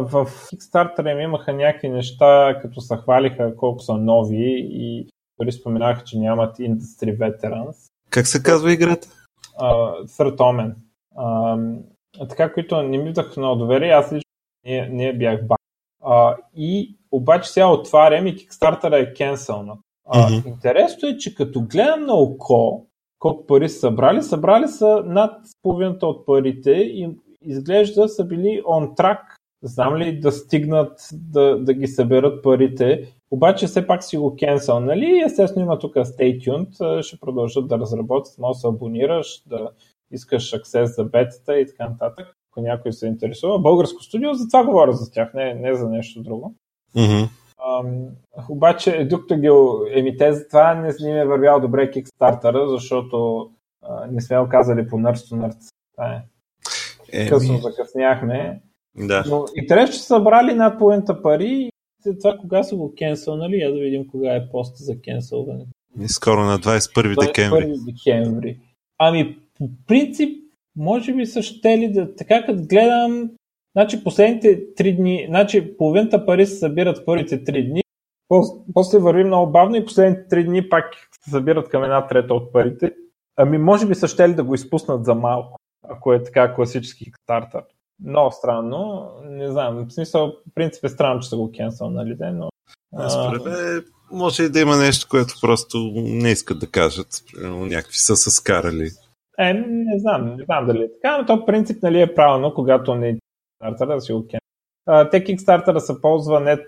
[0.00, 5.08] в Kickstarter им имаха някакви неща, като се хвалиха колко са нови и
[5.40, 7.90] дори споменаха, че нямат Industry Veterans.
[8.10, 9.08] Как се казва играта?
[9.60, 10.74] Uh, Third Omen.
[11.16, 11.82] Uh,
[12.28, 14.30] така, които не ми вдах много доверие, аз лично
[14.64, 15.56] не, не бях ба.
[16.04, 19.78] Uh, и обаче сега отварям и Kickstarter е кенселнат.
[20.08, 20.46] Uh, mm-hmm.
[20.46, 22.86] Интересно е, че като гледам на око
[23.18, 27.10] колко пари са събрали, събрали са над половината от парите и
[27.42, 29.20] изглежда са били on track
[29.62, 34.80] знам ли да стигнат да, да ги съберат парите, обаче все пак си го кенсъл,
[34.80, 35.22] нали?
[35.26, 39.70] Естествено има тук stay tuned, ще продължат да разработят, може да се абонираш, да
[40.10, 43.58] искаш аксес за бетата и така нататък, ако някой се интересува.
[43.58, 46.54] Българско студио, за това говоря за тях, не, не за нещо друго.
[46.96, 47.28] Mm-hmm.
[47.78, 48.08] Ам,
[48.48, 49.48] обаче, докато ги
[49.98, 53.48] емите за това, не ним е вървял добре Kickstarter, защото
[53.82, 55.28] а, не сме оказали по нърц.
[55.28, 56.22] Това е.
[57.12, 57.28] Еми...
[57.28, 58.62] Късно закъсняхме.
[58.96, 59.24] Да.
[59.28, 61.70] Но интересно, че са събрали над половината пари
[62.14, 65.66] това кога са го кенселнали, я да видим кога е пост за кенселване.
[66.00, 67.64] И скоро на 21 декември.
[67.64, 68.58] 21 декември.
[68.98, 70.38] Ами, по принцип,
[70.76, 72.14] може би са щели да...
[72.14, 73.30] Така като гледам,
[73.76, 77.82] значи последните 3 дни, значи половината пари се събират първите 3 дни,
[78.74, 80.84] после върви много бавно и последните 3 дни пак
[81.24, 82.92] се събират към една трета от парите.
[83.36, 87.62] Ами може би са щели да го изпуснат за малко, ако е така класически стартър.
[88.04, 89.10] Много странно.
[89.24, 92.48] Не знам, в смисъл, в принцип е странно, че са го кенсъл, нали, но...
[93.08, 97.08] Според мен, може и да има нещо, което просто не искат да кажат.
[97.44, 98.90] Някакви са се скарали.
[99.38, 102.94] Е, не знам, не знам дали е така, но то принцип нали, е правилно, когато
[102.94, 103.18] не
[103.62, 105.10] Kickstarter да си го кенсъл.
[105.10, 106.58] Те Kickstarter се ползва не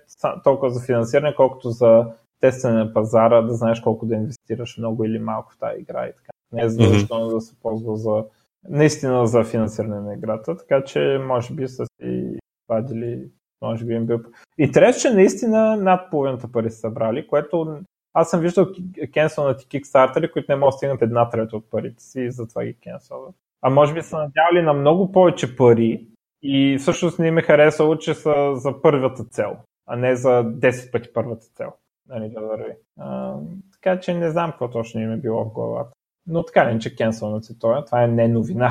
[0.44, 2.06] толкова за финансиране, колкото за
[2.40, 6.12] тестване на пазара, да знаеш колко да инвестираш много или малко в тази игра и
[6.12, 6.30] така.
[6.52, 7.34] Не е задължително mm-hmm.
[7.34, 8.24] да се ползва за
[8.70, 12.38] наистина за финансиране на играта, така че може би са си
[12.68, 13.30] вадили,
[13.62, 14.18] може би им бил...
[14.58, 17.78] И трябва, че наистина над половината пари са събрали, което
[18.14, 18.66] аз съм виждал
[19.14, 22.76] кенселнати кикстартери, които не могат да стигнат една трета от парите си и затова ги
[22.82, 23.34] кенселват.
[23.62, 26.06] А може би са надявали на много повече пари
[26.42, 29.56] и всъщност не им е харесало, че са за първата цел,
[29.86, 31.72] а не за 10 пъти първата цел.
[32.08, 32.72] Нали, да върви.
[32.98, 33.36] А,
[33.72, 35.90] така че не знам какво точно им е било в главата.
[36.28, 38.70] Но така не, че кенселнати това, това е не новина.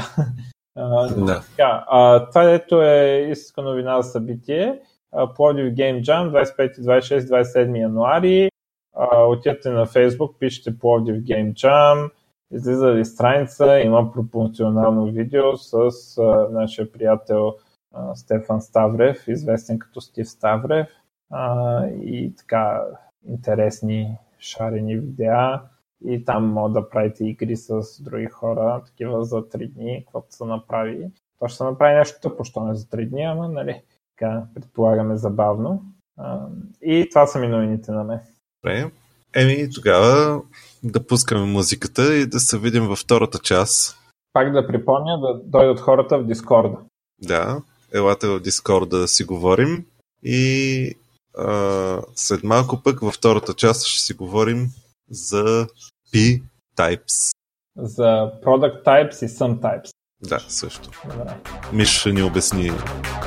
[1.26, 1.42] да.
[1.50, 4.80] Така, а, това ето е истинска новина за събитие.
[5.36, 8.50] Плодив Game Jam 25, 26, 27 януари.
[9.28, 12.12] отидете на Facebook, пишете Плодив Game Jam,
[12.52, 15.74] излиза ви страница, има пропорционално видео с
[16.18, 17.56] а, нашия приятел
[17.94, 20.88] а, Стефан Ставрев, известен като Стив Ставрев
[21.32, 22.84] а, и така
[23.28, 25.62] интересни шарени видеа
[26.06, 30.46] и там може да правите игри с други хора, такива за 3 дни, каквото се
[30.46, 31.12] направи.
[31.40, 33.82] То ще се направи нещо тъпо, що не за 3 дни, ама нали,
[34.18, 35.82] така предполагаме забавно.
[36.82, 38.20] и това са ми новините на мен.
[38.64, 38.92] Добре.
[39.36, 40.42] Еми, тогава
[40.84, 43.98] да пускаме музиката и да се видим във втората част.
[44.34, 46.78] Пак да припомня да дойдат хората в Дискорда.
[47.22, 47.62] Да,
[47.94, 49.86] елате в Дискорда да си говорим
[50.24, 50.94] и
[51.38, 54.68] а, след малко пък във втората част ще си говорим
[55.10, 55.68] за
[56.14, 57.32] P-types.
[57.78, 59.90] За product types и some types.
[60.22, 60.90] Да, също.
[61.06, 61.38] Да.
[61.74, 62.72] Миш ще ни обясни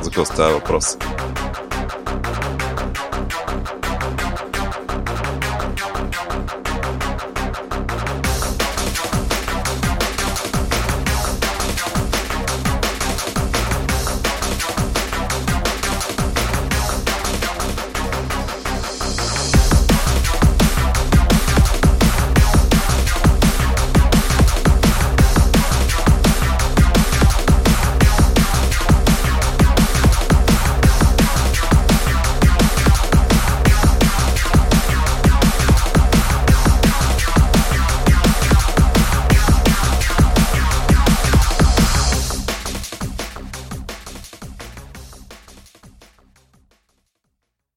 [0.03, 0.97] за какво става въпрос.